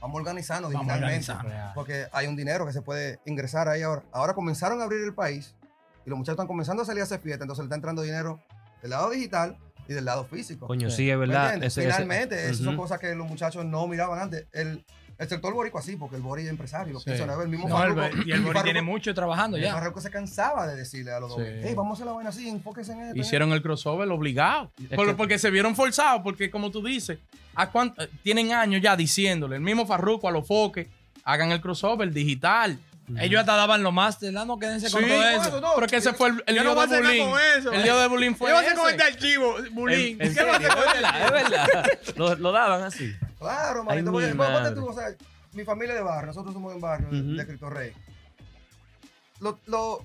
vamos 0.00 0.16
a 0.16 0.18
organizarnos 0.18 0.72
Vamos 0.72 0.86
digitalmente. 0.88 1.32
Porque 1.74 2.06
hay 2.12 2.26
un 2.26 2.36
dinero 2.36 2.66
que 2.66 2.72
se 2.72 2.82
puede 2.82 3.20
ingresar 3.26 3.68
ahí 3.68 3.82
ahora. 3.82 4.02
Ahora 4.12 4.34
comenzaron 4.34 4.80
a 4.80 4.84
abrir 4.84 5.02
el 5.04 5.14
país 5.14 5.54
y 6.04 6.10
los 6.10 6.18
muchachos 6.18 6.34
están 6.34 6.46
comenzando 6.48 6.82
a 6.82 6.86
salir 6.86 7.00
a 7.00 7.04
hacer 7.04 7.20
fiesta, 7.20 7.44
entonces 7.44 7.62
le 7.62 7.66
está 7.66 7.76
entrando 7.76 8.02
dinero 8.02 8.40
del 8.82 8.90
lado 8.90 9.10
digital 9.10 9.56
y 9.88 9.92
del 9.94 10.04
lado 10.04 10.24
físico. 10.24 10.66
Coño, 10.66 10.90
Sí. 10.90 10.96
sí, 10.96 11.10
es 11.10 11.16
¿Me 11.16 11.26
verdad. 11.26 11.62
Ese- 11.62 11.82
Finalmente, 11.82 12.44
esas 12.44 12.58
son 12.64 12.76
cosas 12.76 12.98
que 12.98 13.14
los 13.14 13.26
muchachos 13.28 13.64
no 13.64 13.86
miraban 13.86 14.18
antes. 14.18 14.46
El, 14.52 14.84
el 15.18 15.28
sector 15.28 15.54
boricua 15.54 15.80
sí, 15.82 15.96
porque 15.96 16.16
el 16.16 16.22
bori 16.22 16.42
es 16.42 16.48
empresario, 16.50 16.92
lo 16.92 17.00
Sí. 17.00 17.10
vez. 17.10 17.20
El 17.20 17.48
mismo 17.48 17.68
No, 17.68 17.82
el- 17.82 17.94
Farruko- 17.94 18.26
y 18.26 18.32
el 18.32 18.40
Bori 18.42 18.60
tiene 18.62 18.82
mucho 18.82 19.14
trabajando 19.14 19.56
el 19.56 19.62
ya. 19.62 19.72
Farruko 19.72 20.00
se 20.00 20.10
cansaba 20.10 20.66
de 20.66 20.76
decirle 20.76 21.12
a 21.12 21.20
los 21.20 21.30
dos, 21.30 21.40
hey, 21.42 21.72
vamos 21.74 21.92
a 21.92 21.94
hacer 21.94 22.06
la 22.06 22.12
vaina 22.12 22.30
así, 22.30 22.48
enfóquense 22.48 22.92
en 22.92 23.00
esto. 23.02 23.18
Hicieron 23.18 23.52
el 23.52 23.62
crossover 23.62 24.08
obligado. 24.10 24.70
Es 24.90 24.96
Por- 24.96 25.06
que- 25.06 25.14
porque 25.14 25.38
se 25.38 25.50
vieron 25.50 25.74
forzados, 25.74 26.20
porque 26.22 26.50
como 26.50 26.70
tú 26.70 26.82
dices, 26.84 27.18
¿a 27.54 27.70
cuánto- 27.70 28.06
tienen 28.22 28.52
años 28.52 28.82
ya 28.82 28.94
diciéndole, 28.96 29.56
el 29.56 29.62
mismo 29.62 29.86
Farruko 29.86 30.28
a 30.28 30.32
los 30.32 30.46
foques, 30.46 30.86
hagan 31.24 31.50
el 31.52 31.60
crossover 31.60 32.12
digital. 32.12 32.78
Ellos 33.20 33.38
hasta 33.38 33.54
daban 33.54 33.84
los 33.84 33.92
máster, 33.92 34.32
no, 34.32 34.58
quédense 34.58 34.90
con 34.90 35.00
Sí, 35.00 35.08
todo 35.08 35.22
eso. 35.28 35.42
eso, 35.42 35.60
no. 35.60 35.72
Pero 35.76 35.86
que 35.86 35.96
ese 35.96 36.12
fue 36.12 36.28
el, 36.30 36.42
el 36.44 36.54
lío 36.56 36.64
no 36.64 36.86
de 36.86 37.00
Bulín. 37.00 37.28
El 37.72 37.82
lío 37.84 37.98
de 38.00 38.08
Bulín 38.08 38.34
fue 38.34 38.48
¿Qué 38.48 38.52
vas 38.54 38.62
a 38.62 38.66
hacer 38.66 38.78
con 38.78 38.90
este 38.90 39.02
archivo, 39.04 39.54
Bulín? 39.70 40.20
En, 40.20 40.26
en 40.26 40.34
¿Qué 40.34 40.42
vas 40.42 40.56
a 40.56 40.58
serio, 40.58 40.72
hacer 40.72 40.86
es 40.86 41.02
verdad, 41.02 41.24
es 41.24 41.50
verdad. 41.50 41.84
Lo, 42.16 42.34
lo 42.34 42.50
daban 42.52 42.82
así. 42.82 43.14
Claro, 43.54 43.84
manito. 43.84 44.10
mi 44.10 44.12
porque- 44.18 44.34
porque 44.34 44.52
ponte 44.52 44.60
madre. 44.62 44.74
tú, 44.74 44.86
o 44.88 44.94
sea, 44.94 45.06
mi 45.52 45.64
familia 45.64 45.94
de 45.94 46.02
barrio, 46.02 46.26
nosotros 46.28 46.52
somos 46.54 46.70
de 46.72 46.76
un 46.76 46.80
barrio 46.82 47.08
de- 47.10 47.20
Ujú. 47.20 47.36
de 47.36 47.46
Cristo 47.46 47.70
Rey. 47.70 47.92
Lo, 49.40 49.58
lo- 49.66 50.04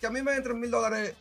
que 0.00 0.06
a 0.06 0.10
mí 0.10 0.22
me 0.22 0.34
entren 0.34 0.58
mil 0.60 0.70
dólares 0.70 1.14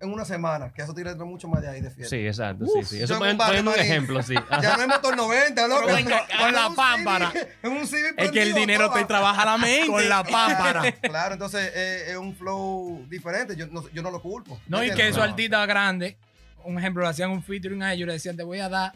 en 0.00 0.12
una 0.12 0.24
semana, 0.24 0.70
que 0.72 0.82
eso 0.82 0.92
tiene 0.92 1.14
mucho 1.14 1.48
más 1.48 1.62
de 1.62 1.68
ahí 1.68 1.80
de 1.80 1.90
fiesta. 1.90 2.14
Sí, 2.14 2.26
exacto. 2.26 2.66
sí, 2.66 2.84
sí. 2.84 3.02
Eso 3.02 3.18
yo 3.18 3.24
en 3.26 3.36
pon- 3.38 3.50
un 3.58 3.68
un 3.68 3.74
ejemplo, 3.74 4.22
sí. 4.22 4.34
Ya 4.62 4.76
no 4.76 4.82
es 4.82 4.88
motor 4.88 5.16
90, 5.16 5.66
loco. 5.66 5.82
Con 5.88 6.04
la- 6.52 6.64
con 6.66 6.74
pámpara. 6.74 7.32
En 7.62 7.72
un 7.72 7.86
CD 7.86 8.12
Es 8.18 8.30
que 8.30 8.42
el 8.42 8.52
dinero 8.52 8.90
te 8.90 9.04
trabaja 9.06 9.44
la 9.46 9.56
mente. 9.58 9.86
Con 9.86 10.06
la 10.08 10.22
pámpara. 10.22 10.92
Claro, 10.92 11.32
entonces 11.34 11.72
eh, 11.74 12.10
es 12.10 12.16
un 12.16 12.36
flow 12.36 13.06
diferente. 13.08 13.56
Yo 13.56 13.66
no, 13.68 13.88
yo 13.90 14.02
no 14.02 14.10
lo 14.10 14.20
culpo. 14.20 14.60
No, 14.68 14.78
y 14.78 14.86
que 14.86 14.90
¿entiendes? 14.92 15.16
esos 15.16 15.28
artistas 15.28 15.66
grandes, 15.66 16.16
un 16.64 16.78
ejemplo, 16.78 17.02
le 17.02 17.08
hacían 17.08 17.30
un 17.30 17.42
featuring 17.42 17.82
a 17.82 17.92
ellos 17.94 18.04
y 18.04 18.06
le 18.06 18.12
decían, 18.14 18.36
te 18.36 18.42
voy 18.42 18.58
a 18.60 18.68
dar 18.68 18.92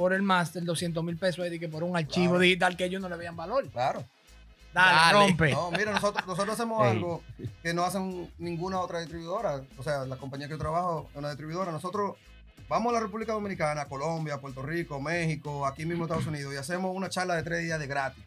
por 0.00 0.14
el 0.14 0.22
máster 0.22 0.64
200 0.64 1.04
mil 1.04 1.18
pesos 1.18 1.46
y 1.52 1.58
que 1.58 1.68
por 1.68 1.82
un 1.84 1.94
archivo 1.94 2.30
Claro. 2.30 2.38
digital 2.40 2.74
que 2.74 2.86
ellos 2.86 3.02
no 3.02 3.08
le 3.10 3.16
veían 3.18 3.36
valor. 3.36 3.68
Claro. 3.68 4.02
Dale, 4.72 4.96
Dale. 4.96 5.12
rompe. 5.28 5.50
No, 5.52 5.70
mira, 5.72 5.92
nosotros, 5.92 6.26
nosotros 6.26 6.54
hacemos 6.54 6.82
algo 6.86 7.22
que 7.62 7.74
no 7.74 7.84
hacen 7.84 8.32
ninguna 8.38 8.80
otra 8.80 9.00
distribuidora. 9.00 9.60
O 9.76 9.82
sea, 9.82 10.06
la 10.06 10.16
compañía 10.16 10.46
que 10.46 10.52
yo 10.54 10.58
trabajo 10.58 11.06
es 11.10 11.16
una 11.18 11.28
distribuidora. 11.28 11.70
Nosotros 11.70 12.16
vamos 12.66 12.92
a 12.92 12.94
la 12.94 13.00
República 13.00 13.34
Dominicana, 13.34 13.84
Colombia, 13.84 14.38
Puerto 14.40 14.62
Rico, 14.62 14.98
México, 15.02 15.66
aquí 15.66 15.84
mismo 15.84 16.04
en 16.04 16.10
Estados 16.10 16.26
Unidos 16.26 16.54
y 16.54 16.56
hacemos 16.56 16.96
una 16.96 17.10
charla 17.10 17.34
de 17.36 17.42
tres 17.42 17.62
días 17.62 17.78
de 17.78 17.86
gratis. 17.86 18.24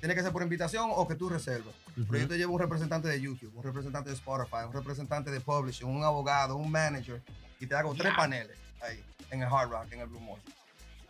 Tiene 0.00 0.16
que 0.16 0.22
ser 0.24 0.32
por 0.32 0.42
invitación 0.42 0.90
o 0.92 1.06
que 1.06 1.14
tú 1.14 1.28
reservas. 1.28 1.76
Pero 1.94 2.18
yo 2.18 2.26
te 2.26 2.38
llevo 2.38 2.54
un 2.54 2.60
representante 2.60 3.06
de 3.06 3.20
YouTube, 3.20 3.52
un 3.54 3.62
representante 3.62 4.10
de 4.10 4.16
Spotify, 4.16 4.64
un 4.66 4.72
representante 4.72 5.30
de 5.30 5.40
Publishing, 5.40 5.86
un 5.86 6.02
abogado, 6.02 6.56
un 6.56 6.68
manager 6.72 7.22
y 7.60 7.66
te 7.68 7.76
hago 7.76 7.94
tres 7.94 8.12
paneles 8.16 8.58
ahí 8.82 9.00
en 9.30 9.42
el 9.42 9.48
Hard 9.52 9.70
Rock, 9.70 9.92
en 9.92 10.00
el 10.00 10.06
Blue 10.08 10.18
Motion. 10.20 10.57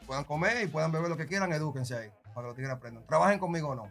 Puedan 0.09 0.25
comer 0.25 0.65
y 0.65 0.67
puedan 0.67 0.91
beber 0.91 1.09
lo 1.11 1.17
que 1.19 1.27
quieran, 1.27 1.53
edúquense 1.53 1.95
ahí 1.95 2.09
para 2.35 2.47
que 2.47 2.49
lo 2.49 2.55
tigres 2.55 2.73
aprendan. 2.73 3.05
Trabajen 3.07 3.39
conmigo 3.39 3.69
o 3.69 3.75
no. 3.77 3.89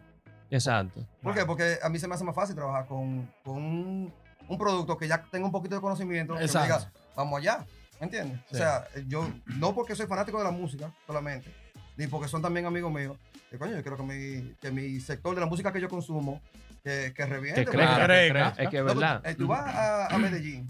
Exacto. 0.50 1.06
¿Por 1.22 1.32
qué? 1.32 1.46
Porque 1.46 1.78
a 1.82 1.88
mí 1.88 1.98
se 1.98 2.08
me 2.08 2.14
hace 2.16 2.24
más 2.24 2.34
fácil 2.34 2.56
trabajar 2.56 2.86
con, 2.86 3.30
con 3.44 3.54
un, 3.56 4.14
un 4.48 4.58
producto 4.58 4.98
que 4.98 5.06
ya 5.06 5.22
tenga 5.30 5.46
un 5.46 5.52
poquito 5.52 5.76
de 5.76 5.80
conocimiento. 5.80 6.34
Que 6.34 6.40
me 6.40 6.44
Exacto. 6.46 6.74
diga, 6.78 6.92
vamos 7.14 7.38
allá. 7.38 7.64
¿Me 8.00 8.06
entiendes? 8.06 8.40
O 8.50 8.54
sea, 8.56 8.86
yo 9.06 9.28
no 9.46 9.74
porque 9.74 9.94
soy 9.94 10.06
fanático 10.06 10.38
de 10.38 10.44
la 10.44 10.50
música 10.50 10.92
solamente, 11.06 11.54
ni 11.96 12.06
porque 12.08 12.28
son 12.28 12.42
también 12.42 12.66
amigos 12.66 12.92
míos. 12.92 13.16
Que 13.50 13.56
coño, 13.58 13.76
yo 13.76 13.82
quiero 13.82 13.96
que 13.96 14.02
mi, 14.02 14.54
que 14.60 14.70
mi 14.72 14.98
sector 15.00 15.34
de 15.36 15.40
la 15.40 15.46
música 15.46 15.72
que 15.72 15.80
yo 15.80 15.88
consumo, 15.88 16.40
que, 16.82 17.12
que 17.14 17.26
reviente. 17.26 17.64
Que 17.64 17.70
crezca. 17.70 18.06
que. 18.08 18.62
Es 18.64 18.68
que 18.70 18.76
es 18.78 18.82
No, 18.84 18.88
porque, 18.88 19.00
verdad. 19.00 19.22
eh, 19.26 19.34
tú 19.36 19.46
vas 19.46 19.74
a, 19.74 20.06
a 20.14 20.18
Medellín 20.18 20.66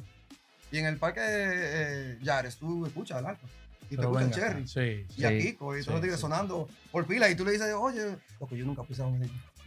y 0.71 0.79
en 0.79 0.85
el 0.87 0.99
parque 0.99 1.21
eh, 1.25 2.19
Yares 2.23 2.57
tú 2.59 2.85
escuchas 2.85 3.17
al 3.19 3.27
alfa 3.27 3.47
y 3.91 3.91
te 3.91 3.97
Pero 3.97 4.09
gusta 4.11 4.25
el 4.25 4.31
venga, 4.31 4.47
Cherry 4.47 4.69
Sí. 4.69 5.07
y 5.17 5.25
a 5.25 5.29
Sí, 5.31 5.39
Kiko 5.41 5.77
y 5.77 5.81
todos 5.83 5.95
los 5.95 6.01
tigres 6.03 6.21
sonando 6.21 6.69
por 6.91 7.07
pila 7.07 7.29
y 7.31 7.35
tú 7.35 7.45
le 7.45 7.53
dices, 7.53 7.75
oye, 7.75 8.17
lo 8.41 8.47
que 8.47 8.57
yo 8.57 8.65
nunca 8.65 8.83
puse 8.83 9.03
a 9.03 9.07
sea, 9.07 9.25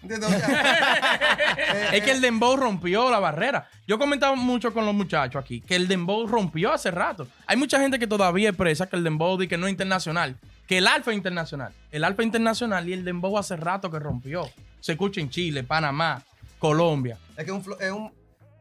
eh, 1.57 1.89
Es 1.97 2.03
que 2.03 2.09
eh, 2.11 2.13
el 2.13 2.21
dembow 2.21 2.55
rompió 2.55 3.09
la 3.09 3.19
barrera. 3.19 3.69
Yo 3.87 3.99
comentaba 3.99 4.35
mucho 4.35 4.73
con 4.73 4.85
los 4.85 4.95
muchachos 4.95 5.41
aquí 5.43 5.61
que 5.61 5.75
el 5.75 5.87
dembow 5.87 6.27
rompió 6.27 6.73
hace 6.73 6.91
rato. 6.91 7.27
Hay 7.45 7.57
mucha 7.57 7.79
gente 7.79 7.99
que 7.99 8.07
todavía 8.07 8.49
expresa 8.49 8.87
que 8.87 8.95
el 8.95 9.03
dembow 9.03 9.37
di 9.37 9.47
que 9.47 9.57
no 9.57 9.67
es 9.67 9.71
internacional, 9.71 10.37
que 10.67 10.79
el 10.79 10.87
alfa 10.87 11.11
es 11.11 11.17
internacional. 11.17 11.73
El 11.91 12.03
alfa 12.03 12.21
es 12.23 12.25
internacional 12.27 12.87
y 12.89 12.93
el 12.93 13.05
dembow 13.05 13.37
hace 13.37 13.55
rato 13.55 13.91
que 13.91 13.99
rompió. 13.99 14.49
Se 14.79 14.93
escucha 14.93 15.21
en 15.21 15.29
Chile, 15.29 15.63
Panamá, 15.63 16.23
Colombia. 16.57 17.17
Es 17.37 17.45
que 17.45 17.51
un 17.51 17.63
es 17.79 17.91
un, 17.91 18.11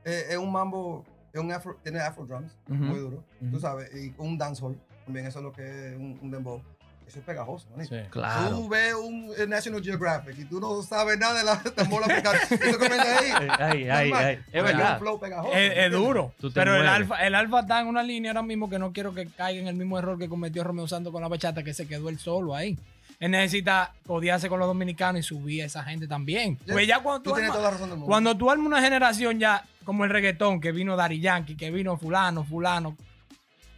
eh, 0.05 0.26
es 0.31 0.37
un 0.37 0.52
mambo, 0.52 1.05
es 1.33 1.40
un 1.40 1.50
afro, 1.52 1.79
tiene 1.83 2.00
afro 2.00 2.26
drums, 2.26 2.52
muy 2.69 2.99
duro, 2.99 3.25
tú 3.50 3.59
sabes, 3.61 3.90
y 3.95 4.12
un 4.19 4.37
dancehall, 4.37 4.79
también 5.04 5.26
eso 5.26 5.38
es 5.38 5.45
lo 5.45 5.52
que 5.52 5.62
es 5.92 5.97
un, 5.97 6.19
un 6.23 6.30
dembow. 6.30 6.62
Eso 7.07 7.19
es 7.19 7.25
pegajoso, 7.25 7.66
manito. 7.71 7.92
Sí. 7.92 8.02
Claro. 8.09 8.50
Tú 8.50 8.69
ves 8.69 8.95
un 8.95 9.33
eh, 9.37 9.45
National 9.49 9.83
Geographic 9.83 10.38
y 10.38 10.45
tú 10.45 10.61
no 10.61 10.80
sabes 10.80 11.19
nada 11.19 11.38
de 11.38 11.45
la 11.45 11.59
tambor 11.75 12.04
africana 12.04 12.38
y 12.49 12.57
tú 12.57 12.78
comienzas 12.78 13.21
ahí. 13.21 13.30
Ay, 13.59 13.88
ay, 13.90 14.12
ay. 14.14 14.38
Es 14.52 14.62
verdad. 14.62 14.99
flow 15.00 15.19
pegajoso, 15.19 15.52
Es, 15.52 15.73
es 15.76 15.90
duro. 15.90 16.33
Tú 16.40 16.50
te 16.52 16.61
Pero 16.61 16.76
el 16.76 16.87
alfa, 16.87 17.16
el 17.26 17.35
alfa 17.35 17.61
está 17.61 17.80
en 17.80 17.88
una 17.88 18.04
línea 18.04 18.30
ahora 18.30 18.42
mismo 18.45 18.71
que 18.71 18.78
no 18.78 18.92
quiero 18.92 19.12
que 19.12 19.26
caiga 19.26 19.61
en 19.61 19.66
el 19.66 19.75
mismo 19.75 19.99
error 19.99 20.19
que 20.21 20.28
cometió 20.28 20.62
Romeo 20.62 20.87
Santos 20.87 21.12
con 21.12 21.21
la 21.21 21.26
bachata, 21.26 21.64
que 21.64 21.75
se 21.75 21.88
quedó 21.88 22.09
él 22.11 22.19
solo 22.21 22.54
ahí. 22.54 22.78
Él 23.19 23.33
necesita 23.33 23.92
codiarse 24.07 24.49
con 24.49 24.60
los 24.60 24.69
dominicanos 24.69 25.19
y 25.19 25.23
subir 25.25 25.63
a 25.63 25.67
esa 25.67 25.82
gente 25.82 26.06
también. 26.06 26.58
Pues 26.71 26.86
ya 26.86 27.00
cuando 27.00 27.23
Tú 27.23 27.30
tú, 27.30 27.34
tienes 27.36 27.50
armas, 27.50 27.58
toda 27.58 27.65
la 27.65 27.71
razón 27.73 27.89
del 27.91 27.99
mundo. 27.99 28.06
cuando 28.06 28.36
tú 28.36 28.50
armas 28.50 28.67
una 28.69 28.80
generación 28.80 29.41
ya 29.41 29.65
como 29.84 30.04
el 30.04 30.10
reggaetón, 30.10 30.60
que 30.60 30.71
vino 30.71 30.95
Dari 30.97 31.19
Yankee, 31.21 31.56
que 31.56 31.73
vino 31.73 31.97
fulano, 31.99 32.45
fulano, 32.45 32.97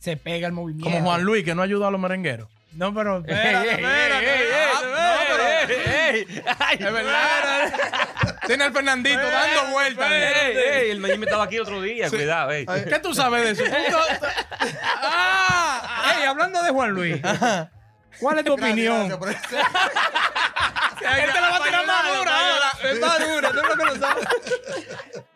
se 0.03 0.17
pega 0.17 0.47
el 0.49 0.53
movimiento. 0.53 0.85
Como 0.91 1.01
Juan 1.07 1.23
Luis, 1.23 1.45
que 1.45 1.55
no 1.55 1.63
ayuda 1.63 1.89
a 1.89 1.91
los 1.93 2.01
merengueros. 2.01 2.49
No, 2.73 2.93
pero 2.95 3.19
Ey, 3.27 3.35
espérate, 3.35 3.69
ey, 3.69 3.75
espérate. 3.75 4.25
ey, 4.25 4.41
ey, 4.41 4.49
ey, 4.53 4.67
no, 4.83 5.19
pero- 5.29 5.47
ey, 5.49 6.27
ey. 6.27 6.43
Ay, 6.59 6.77
Es 6.81 6.93
verdad. 6.93 7.73
Tiene 8.47 8.65
al 8.65 8.73
Fernandito 8.73 9.21
dando 9.21 9.71
vueltas. 9.73 10.11
Ey, 10.11 10.57
ey, 10.57 10.91
el 10.91 10.99
Mayim 11.01 11.23
estaba 11.23 11.45
aquí 11.45 11.59
otro 11.61 11.81
día, 11.81 12.09
cuidado, 12.11 12.51
ey. 12.51 12.67
¿Qué 12.67 12.99
tú 12.99 13.15
sabes 13.15 13.57
de 13.59 13.65
eso? 13.65 13.73
No- 13.91 14.29
Ah, 15.05 16.15
ey, 16.19 16.25
hablando 16.25 16.63
de 16.63 16.71
Juan 16.71 16.91
Luis, 16.91 17.21
¿cuál 18.21 18.39
es 18.39 18.45
tu 18.45 18.57
Gracias, 18.57 18.73
opinión? 18.73 19.09
gracias 19.09 19.19
por 19.19 19.31
eso. 19.31 19.41
Él 21.23 21.33
te 21.33 21.41
la 21.41 21.51
va 21.51 21.57
a 21.57 21.63
tirar 21.63 21.87
más 21.87 22.17
dura. 22.17 22.73
Es 22.93 23.01
más 23.01 23.19
dura, 23.29 23.49
tú 23.51 23.57
lo 23.57 23.77
que 23.77 23.85
lo 23.85 23.97
sabes. 23.97 24.25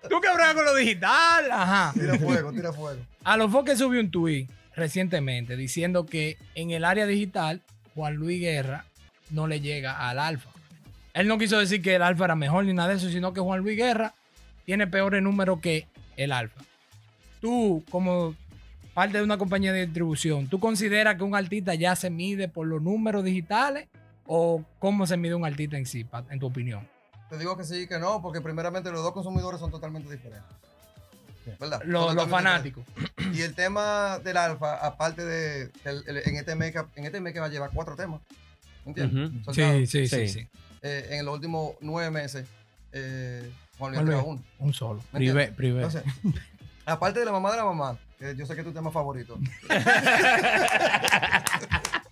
Tú 0.09 0.21
que 0.21 0.29
con 0.55 0.65
lo 0.65 0.75
digital, 0.75 1.51
ajá. 1.51 1.93
Tira 1.95 2.15
fuego, 2.19 2.53
tira 2.53 2.73
fuego. 2.73 3.01
A 3.27 3.37
los 3.37 3.53
que 3.65 3.75
subió 3.75 3.99
un 3.99 4.13
tuit 4.13 4.49
recientemente 4.77 5.57
diciendo 5.57 6.07
que 6.07 6.39
en 6.55 6.71
el 6.71 6.85
área 6.85 7.07
digital 7.07 7.61
Juan 7.97 8.15
Luis 8.15 8.41
Guerra 8.41 8.85
no 9.31 9.49
le 9.49 9.61
llega 9.61 10.09
al 10.09 10.21
alfa. 10.21 10.51
Él 11.13 11.27
no 11.27 11.37
quiso 11.37 11.59
decir 11.59 11.83
que 11.83 11.97
el 11.97 12.03
alfa 12.03 12.27
era 12.27 12.37
mejor 12.37 12.65
ni 12.65 12.73
nada 12.73 12.91
de 12.91 12.95
eso, 12.95 13.11
sino 13.11 13.33
que 13.33 13.41
Juan 13.41 13.63
Luis 13.63 13.77
Guerra 13.77 14.15
tiene 14.65 14.87
peores 14.87 15.25
números 15.25 15.59
que 15.61 15.89
el 16.17 16.31
alfa. 16.31 16.61
Tú, 17.41 17.83
como 17.91 18.37
parte 18.95 19.19
de 19.19 19.25
una 19.25 19.39
compañía 19.39 19.73
de 19.73 19.87
distribución, 19.87 20.47
¿tú 20.47 20.61
consideras 20.61 21.17
que 21.17 21.25
un 21.25 21.35
artista 21.35 21.75
ya 21.75 21.97
se 21.97 22.11
mide 22.11 22.47
por 22.47 22.69
los 22.69 22.81
números 22.81 23.25
digitales 23.25 23.89
o 24.29 24.63
cómo 24.79 25.05
se 25.05 25.17
mide 25.17 25.35
un 25.35 25.45
artista 25.45 25.77
en 25.77 25.87
sí, 25.87 26.07
en 26.31 26.39
tu 26.39 26.47
opinión? 26.47 26.89
Te 27.29 27.39
digo 27.39 27.57
que 27.57 27.65
sí, 27.65 27.89
que 27.89 27.99
no, 27.99 28.23
porque 28.23 28.41
primeramente 28.41 28.93
los 28.93 29.03
dos 29.03 29.13
consumidores 29.13 29.59
son 29.59 29.73
totalmente 29.73 30.09
diferentes. 30.09 30.66
¿Verdad? 31.61 31.83
Los, 31.85 32.29
fanáticos. 32.29 32.85
Y 33.33 33.43
el 33.43 33.55
tema 33.55 34.19
del 34.19 34.37
alfa, 34.37 34.75
aparte 34.77 35.25
de, 35.25 35.71
el- 35.85 36.05
el- 36.07 36.17
en 36.25 36.37
este 36.37 36.55
mes 36.55 36.73
que, 36.73 36.83
en 36.97 37.05
este 37.07 37.21
mes 37.21 37.33
que 37.33 37.41
va 37.41 37.47
a 37.47 37.51
llevar 37.51 37.71
cuatro 37.73 37.95
temas. 37.97 38.21
¿Entiendes? 38.85 39.31
Sí, 39.55 39.87
sí, 39.87 40.07
sí, 40.09 40.29
Sí. 40.29 40.29
sí. 40.29 40.49
Eh, 40.83 41.09
en 41.13 41.25
los 41.25 41.35
últimos 41.35 41.75
nueve 41.81 42.11
meses, 42.11 42.47
eh, 42.93 43.51
Juan 43.79 43.93
Luis 44.05 44.23
uno. 44.25 44.43
Un 44.59 44.73
solo. 44.73 45.03
¿Me 45.13 45.19
Privé, 45.19 45.45
entiendes? 45.45 45.57
privé. 45.57 45.83
Entonces, 45.83 46.03
aparte 46.87 47.19
de 47.21 47.25
la 47.27 47.33
mamá 47.33 47.51
de 47.51 47.57
la 47.59 47.65
mamá, 47.65 47.99
que 48.19 48.35
yo 48.37 48.47
sé 48.47 48.55
que 48.55 48.61
es 48.61 48.67
tu 48.67 48.73
tema 48.73 48.91
favorito. 48.91 49.39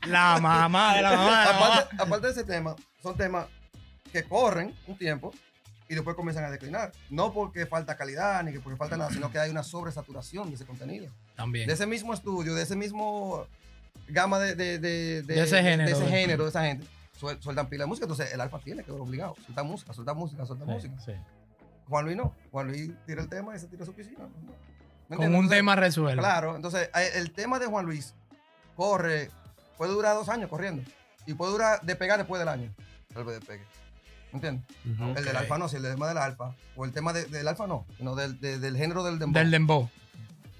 La 0.06 0.38
mamá 0.38 0.96
de 0.96 1.02
la 1.02 1.12
mamá 1.12 1.40
de 1.40 1.46
la 1.46 1.52
mamá. 1.52 1.74
aparte, 1.78 1.96
aparte 1.98 2.26
de 2.26 2.32
ese 2.32 2.44
tema, 2.44 2.76
son 3.02 3.16
temas 3.16 3.46
que 4.12 4.22
corren 4.24 4.74
un 4.86 4.96
tiempo 4.98 5.32
y 5.88 5.94
después 5.94 6.16
comienzan 6.16 6.44
a 6.44 6.50
declinar. 6.50 6.92
No 7.10 7.32
porque 7.32 7.66
falta 7.66 7.96
calidad 7.96 8.42
ni 8.42 8.52
que 8.52 8.60
porque 8.60 8.76
falta 8.76 8.96
nada, 8.96 9.10
sino 9.10 9.30
que 9.30 9.38
hay 9.38 9.50
una 9.50 9.62
sobresaturación 9.62 10.48
de 10.48 10.56
ese 10.56 10.64
contenido. 10.66 11.12
También. 11.36 11.66
De 11.66 11.74
ese 11.74 11.86
mismo 11.86 12.14
estudio, 12.14 12.54
de 12.54 12.62
ese 12.62 12.76
mismo 12.76 13.46
gama 14.08 14.38
de, 14.38 14.54
de, 14.54 14.78
de, 14.78 15.22
De 15.22 15.42
ese 15.42 15.62
género. 15.62 15.84
de 15.88 15.92
ese 15.92 16.06
género, 16.10 16.44
de 16.44 16.50
esa 16.50 16.62
gente. 16.64 16.86
suel- 17.18 17.40
Sueltan 17.40 17.68
pila 17.68 17.84
de 17.84 17.88
música, 17.88 18.04
entonces 18.04 18.32
el 18.32 18.40
alfa 18.40 18.58
tiene 18.58 18.82
que 18.82 18.92
ver 18.92 19.00
obligado. 19.00 19.34
Suelta 19.44 19.62
música, 19.62 19.92
suelta 19.92 20.14
música, 20.14 20.44
suelta 20.46 20.64
música. 20.64 20.94
Sí. 21.04 21.12
Juan 21.88 22.04
Luis 22.06 22.16
no. 22.16 22.34
Juan 22.50 22.68
Luis 22.68 22.90
tira 23.06 23.22
el 23.22 23.28
tema 23.28 23.54
y 23.54 23.58
se 23.58 23.66
tira 23.66 23.82
a 23.82 23.86
su 23.86 23.92
piscina. 23.92 24.26
¿Me 25.08 25.16
Con 25.16 25.26
un 25.26 25.32
Entonces, 25.34 25.58
tema 25.58 25.76
resuelto. 25.76 26.20
Claro, 26.22 26.56
entonces 26.56 26.88
eh, 26.94 27.10
el 27.16 27.30
tema 27.32 27.58
de 27.58 27.66
Juan 27.66 27.84
Luis 27.84 28.14
corre, 28.74 29.30
puede 29.76 29.92
durar 29.92 30.14
dos 30.14 30.28
años 30.30 30.48
corriendo 30.48 30.82
y 31.26 31.34
puede 31.34 31.52
durar 31.52 31.80
despegar 31.82 32.16
después 32.18 32.38
del 32.38 32.48
año. 32.48 32.74
El 33.14 33.26
despegue. 33.26 33.60
¿Me 33.60 33.83
entiendes? 34.36 34.64
El 35.16 35.24
del 35.24 35.36
alfa 35.36 35.58
no, 35.58 35.68
si 35.68 35.76
el 35.76 35.82
tema 35.82 36.08
del 36.08 36.18
alfa, 36.18 36.54
o 36.76 36.84
el 36.84 36.92
tema 36.92 37.12
de- 37.12 37.24
del 37.26 37.46
alfa 37.48 37.66
no, 37.66 37.86
sino 37.96 38.14
del, 38.14 38.40
de- 38.40 38.58
del 38.58 38.76
género 38.76 39.04
del 39.04 39.18
dembow. 39.18 39.40
Del 39.40 39.50
dembow. 39.50 39.88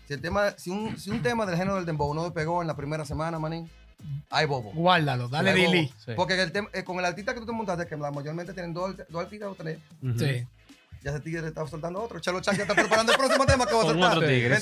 si, 0.09 0.15
el 0.15 0.21
tema, 0.21 0.51
si, 0.57 0.71
un, 0.71 0.99
si 0.99 1.11
un 1.11 1.23
tema 1.23 1.47
del 1.47 1.57
género 1.57 1.77
del 1.77 1.87
dembow 1.87 2.13
no 2.15 2.25
despegó 2.25 2.61
en 2.63 2.69
la 2.69 2.77
primera 2.77 3.05
semana, 3.05 3.39
manín, 3.39 3.71
hay 4.31 4.47
bobo. 4.47 4.71
Guárdalo, 4.73 5.29
dale 5.29 5.53
delete. 5.55 5.95
Sí. 6.05 6.13
Porque 6.17 6.41
el 6.41 6.53
tem- 6.53 6.69
eh, 6.73 6.85
con 6.85 6.99
el 6.99 7.05
artista 7.05 7.33
que 7.35 7.41
tú 7.41 7.47
te 7.47 7.53
montaste, 7.53 7.87
que 7.87 7.97
la 7.97 8.11
mayormente 8.11 8.53
tienen 8.53 8.75
dos, 8.75 8.95
dos 9.09 9.23
artistas 9.25 9.49
o 9.49 9.55
tres. 9.55 9.79
Sí. 10.19 10.47
ya 11.03 11.11
ese 11.11 11.21
tigre 11.21 11.47
está 11.47 11.67
soltando 11.67 12.03
otro. 12.03 12.19
Chalo 12.21 12.41
Chan 12.41 12.57
ya 12.57 12.63
está 12.63 12.75
preparando 12.75 13.13
el 13.13 13.19
próximo 13.19 13.45
tema 13.47 13.67
que 13.67 13.75
va 13.75 13.81
a 13.81 13.85
soltar. 13.85 14.17
otro 14.17 14.27
tigre, 14.29 14.57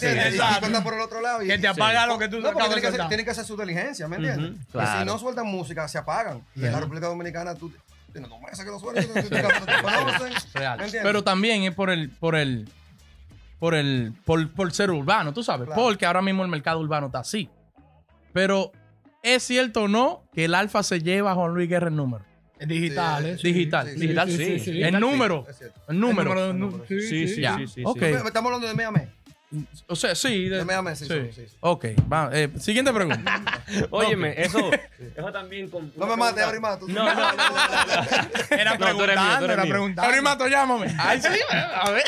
por 0.83 0.95
el 0.95 1.01
otro 1.01 1.21
lado. 1.21 1.43
Y, 1.43 1.47
Que 1.49 1.59
te 1.59 1.69
apaga 1.69 2.07
lo 2.07 2.19
que 2.19 2.29
tú 2.29 2.37
No, 2.37 2.43
porque 2.53 2.59
acabas 2.59 2.69
tiene 2.69 2.75
de 2.77 2.81
que, 2.81 2.87
hacer, 2.87 3.25
que 3.25 3.45
su 3.45 3.57
diligencia, 3.57 4.09
¿me 4.09 4.17
entiendes? 4.17 4.67
Claro. 4.73 4.99
si 5.01 5.07
no 5.07 5.19
sueltan 5.19 5.47
música, 5.47 5.87
se 5.89 5.99
apagan. 5.99 6.45
Y 6.57 6.65
en 6.65 6.73
la 6.73 6.81
República 6.81 7.07
Dominicana 7.07 7.55
tú 7.55 7.73
Pero 11.03 11.23
también 11.25 11.63
es 11.65 11.75
por 11.75 11.91
el, 11.91 12.11
por 12.11 12.35
el, 12.37 12.69
por 13.59 13.75
el, 13.75 14.13
por, 14.25 14.51
por 14.53 14.73
ser 14.73 14.91
urbano, 14.91 15.33
tú 15.33 15.43
sabes, 15.43 15.67
Claro. 15.67 15.81
porque 15.83 16.07
ahora 16.07 16.23
mismo 16.23 16.43
el 16.43 16.49
mercado 16.51 16.81
urbano 16.81 17.07
está 17.07 17.21
así. 17.21 17.49
Pero 18.33 18.73
es 19.23 19.43
cierto 19.43 19.83
o 19.85 19.89
no 19.89 20.25
que 20.35 20.45
el 20.47 20.55
alfa 20.55 20.83
se 20.83 21.01
lleva 21.01 21.33
a 21.33 21.35
Juan 21.35 21.55
Luis 21.55 21.69
Guerra 21.69 21.89
el 21.89 21.97
número. 21.97 22.25
Sí, 22.61 22.67
Digital, 22.67 23.25
sí, 23.25 23.39
sí, 23.39 23.53
digital, 23.53 24.31
sí, 24.31 24.37
sí. 24.37 24.59
sí, 24.61 24.83
El 24.83 25.01
número, 25.01 25.45
el 25.89 25.99
número. 25.99 26.85
Sí, 26.87 27.01
Sí, 27.01 27.29
sí, 27.29 27.41
Ya. 27.41 27.57
sí, 27.57 27.67
sí. 27.67 27.83
Ok. 27.85 27.99
sí. 27.99 28.05
Estamos 28.05 28.47
hablando 28.53 28.69
de 28.69 28.75
mes 28.75 28.87
a 28.87 28.91
mes. 28.93 29.09
O 29.87 29.95
sea, 29.97 30.15
sí. 30.15 30.49
de- 30.49 30.63
sí, 30.97 31.05
sí. 31.07 31.15
sí, 31.35 31.47
sí. 31.49 31.57
Ok, 31.61 31.87
va, 32.11 32.31
eh, 32.33 32.51
siguiente 32.59 32.93
pregunta. 32.93 33.43
Óyeme, 33.91 34.35
eso, 34.41 34.71
eso 35.17 35.33
también 35.33 35.69
con. 35.69 35.93
No 35.97 36.07
me 36.07 36.17
mates, 36.17 36.43
Arimato. 36.43 36.87
No, 36.89 37.05
no, 37.05 37.15
no, 37.15 37.33
no. 37.37 37.37
Era 38.51 38.79
tú 38.79 38.85
tú 38.85 38.97
preguntando, 38.97 39.53
era 39.53 39.63
preguntando. 39.63 40.11
Arimato, 40.11 40.49
llámame. 40.49 40.95
Ay, 40.99 41.21
sí, 41.21 41.29
a 41.51 41.91
ver. 41.91 42.05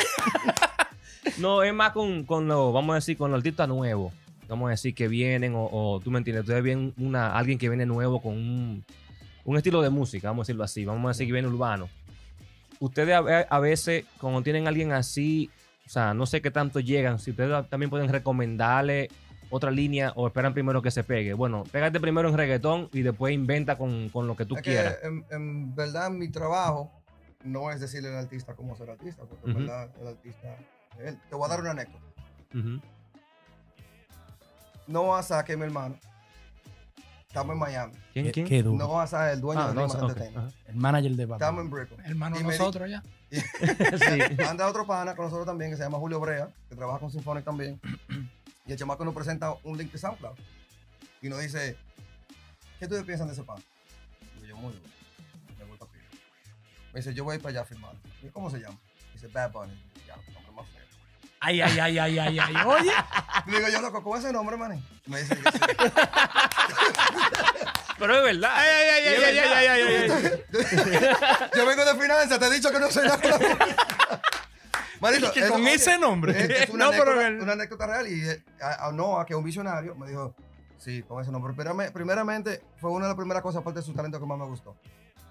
No, 1.38 1.62
es 1.62 1.74
más 1.74 1.92
con, 1.92 2.24
con 2.24 2.46
los, 2.46 2.72
vamos 2.72 2.92
a 2.92 2.96
decir, 2.96 3.16
con 3.16 3.30
los 3.30 3.38
artistas 3.38 3.68
nuevos. 3.68 4.12
Vamos 4.48 4.68
a 4.68 4.70
decir 4.72 4.94
que 4.94 5.08
vienen, 5.08 5.54
o, 5.54 5.64
o 5.70 6.00
tú 6.00 6.10
me 6.10 6.18
entiendes, 6.18 6.42
ustedes 6.44 6.62
vienen 6.62 6.92
una, 6.98 7.36
alguien 7.36 7.58
que 7.58 7.68
viene 7.68 7.86
nuevo 7.86 8.20
con 8.20 8.32
un, 8.34 8.84
un 9.44 9.56
estilo 9.56 9.80
de 9.82 9.90
música, 9.90 10.28
vamos 10.28 10.42
a 10.42 10.46
decirlo 10.46 10.64
así. 10.64 10.84
Vamos 10.84 11.04
a 11.06 11.08
decir 11.08 11.26
que 11.26 11.32
viene 11.32 11.48
urbano. 11.48 11.88
Ustedes 12.78 13.14
a, 13.14 13.20
a 13.48 13.58
veces, 13.60 14.04
cuando 14.20 14.42
tienen 14.42 14.66
a 14.66 14.68
alguien 14.68 14.92
así, 14.92 15.50
o 15.86 15.88
sea, 15.88 16.14
no 16.14 16.26
sé 16.26 16.40
qué 16.42 16.50
tanto 16.50 16.80
llegan, 16.80 17.18
si 17.18 17.30
ustedes 17.32 17.68
también 17.68 17.90
pueden 17.90 18.08
recomendarle 18.10 19.08
otra 19.50 19.70
línea 19.70 20.12
o 20.16 20.26
esperan 20.26 20.54
primero 20.54 20.82
que 20.82 20.90
se 20.90 21.04
pegue. 21.04 21.34
Bueno, 21.34 21.64
pégate 21.70 22.00
primero 22.00 22.28
en 22.28 22.36
reggaetón 22.36 22.88
y 22.92 23.02
después 23.02 23.34
inventa 23.34 23.76
con, 23.76 24.08
con 24.08 24.26
lo 24.26 24.34
que 24.36 24.44
tú 24.46 24.56
Es 24.56 24.62
que 24.62 24.70
quieras. 24.70 24.96
en, 25.02 25.24
en 25.30 25.74
verdad 25.74 26.10
mi 26.10 26.28
trabajo 26.28 26.90
no 27.44 27.70
es 27.70 27.78
decirle 27.80 28.08
al 28.08 28.16
artista 28.16 28.54
cómo 28.54 28.74
ser 28.76 28.90
artista, 28.90 29.22
porque 29.24 29.50
en 29.50 29.54
verdad 29.58 29.90
el 30.00 30.08
artista... 30.08 30.56
él- 30.98 31.18
te 31.28 31.36
voy 31.36 31.44
a 31.44 31.48
dar 31.48 31.60
una 31.60 31.70
anécdota. 31.72 32.04
Ujú. 32.54 32.80
No 34.86 35.14
a 35.16 35.44
que 35.44 35.56
mi 35.56 35.64
hermano. 35.64 35.96
Estamos 37.28 37.54
en 37.54 37.58
Miami. 37.58 37.92
¿Quién, 38.12 38.30
quién? 38.30 38.76
No 38.78 39.00
a 39.00 39.32
el 39.32 39.40
dueño 39.40 39.60
Ah, 39.60 39.68
de 39.68 39.74
no, 39.74 39.80
Rimas 39.82 39.96
ok, 39.96 40.02
Entertainment. 40.02 40.46
ajá. 40.48 40.56
El 40.68 40.76
manager 40.76 41.12
de 41.12 41.26
Batman. 41.26 41.36
Estamos 41.48 41.64
en 41.64 41.70
Brooklyn. 41.70 42.00
Hermano, 42.06 42.36
di- 42.36 42.42
nosotros 42.44 42.90
ya. 42.90 43.02
Sí. 43.98 44.42
Anda 44.42 44.68
otro 44.68 44.86
pana 44.86 45.14
con 45.14 45.24
nosotros 45.26 45.46
también 45.46 45.70
que 45.70 45.76
se 45.76 45.82
llama 45.82 45.98
Julio 45.98 46.20
Brea, 46.20 46.48
que 46.68 46.76
trabaja 46.76 46.98
con 46.98 47.10
Symphonic 47.10 47.44
también. 47.44 47.80
Y 48.66 48.72
el 48.72 48.78
chamaco 48.78 49.04
nos 49.04 49.14
presenta 49.14 49.54
un 49.64 49.76
link 49.76 49.92
de 49.92 49.98
SoundCloud. 49.98 50.36
Y 51.22 51.28
nos 51.28 51.40
dice, 51.40 51.76
¿qué 52.78 52.84
ustedes 52.86 53.04
piensan 53.04 53.26
de 53.28 53.34
ese 53.34 53.42
pana? 53.42 53.62
Y 54.42 54.46
yo, 54.46 54.56
muy 54.56 54.72
duro. 54.72 54.84
Me 55.58 55.64
pila. 55.64 55.86
Me 56.92 57.00
dice, 57.00 57.14
yo 57.14 57.24
voy 57.24 57.38
para 57.38 57.50
allá 57.50 57.60
a 57.62 57.64
firmar. 57.64 57.94
Y 58.20 58.26
yo, 58.26 58.32
¿cómo 58.32 58.50
se 58.50 58.58
llama? 58.58 58.78
Dice, 59.12 59.28
Bad 59.28 59.52
Bunny. 59.52 59.72
Y 59.72 60.06
Ya, 60.06 60.16
nombre 60.32 60.52
más 60.52 60.68
feo. 60.68 60.82
Ay, 61.40 61.60
ay, 61.60 61.78
ay, 61.78 61.98
ay, 61.98 62.18
ay, 62.18 62.38
ay. 62.38 62.54
Oye, 62.66 62.92
Y 63.46 63.50
digo, 63.50 63.68
yo, 63.68 63.80
loco, 63.80 64.02
¿cómo 64.02 64.16
es 64.16 64.24
ese 64.24 64.32
nombre, 64.32 64.56
man? 64.56 64.82
Me 65.06 65.20
dice, 65.20 65.36
que 65.36 65.42
sí. 65.52 65.58
Pero 67.98 68.16
es 68.16 68.22
verdad. 68.24 68.50
ay, 68.54 68.68
ay, 68.68 68.88
ay, 68.90 69.06
ay, 69.06 69.24
ay, 69.24 69.38
ay, 69.38 69.66
ay, 69.66 69.82
ay, 69.82 70.10
ay. 70.10 71.48
yo 71.56 71.66
vengo 71.66 71.84
de 71.84 71.94
finanzas, 72.00 72.38
te 72.38 72.46
he 72.46 72.50
dicho 72.50 72.70
que 72.70 72.78
no 72.80 72.90
soy 72.90 73.06
nada. 73.06 73.20
Manito, 75.00 75.32
Que 75.32 75.48
con 75.48 75.66
ese 75.68 75.98
nombre. 75.98 76.32
Es, 76.40 76.62
es 76.62 76.70
una, 76.70 76.86
No, 76.86 76.90
pero 76.92 77.02
anécdota, 77.12 77.26
el- 77.28 77.40
una 77.40 77.52
anécdota 77.52 77.86
real 77.86 78.08
y 78.08 78.28
eh, 78.28 78.42
a, 78.60 78.86
a 78.88 78.92
Noah, 78.92 79.26
que 79.26 79.34
es 79.34 79.36
un 79.36 79.44
visionario, 79.44 79.94
me 79.96 80.08
dijo, 80.08 80.34
sí, 80.78 81.02
con 81.02 81.20
ese 81.22 81.30
nombre. 81.30 81.52
Primeramente, 81.52 81.92
primeramente, 81.92 82.62
fue 82.80 82.90
una 82.90 83.04
de 83.06 83.10
las 83.10 83.16
primeras 83.16 83.42
cosas, 83.42 83.60
aparte 83.60 83.80
de 83.80 83.86
su 83.86 83.92
talento, 83.92 84.18
que 84.18 84.26
más 84.26 84.38
me 84.38 84.46
gustó. 84.46 84.76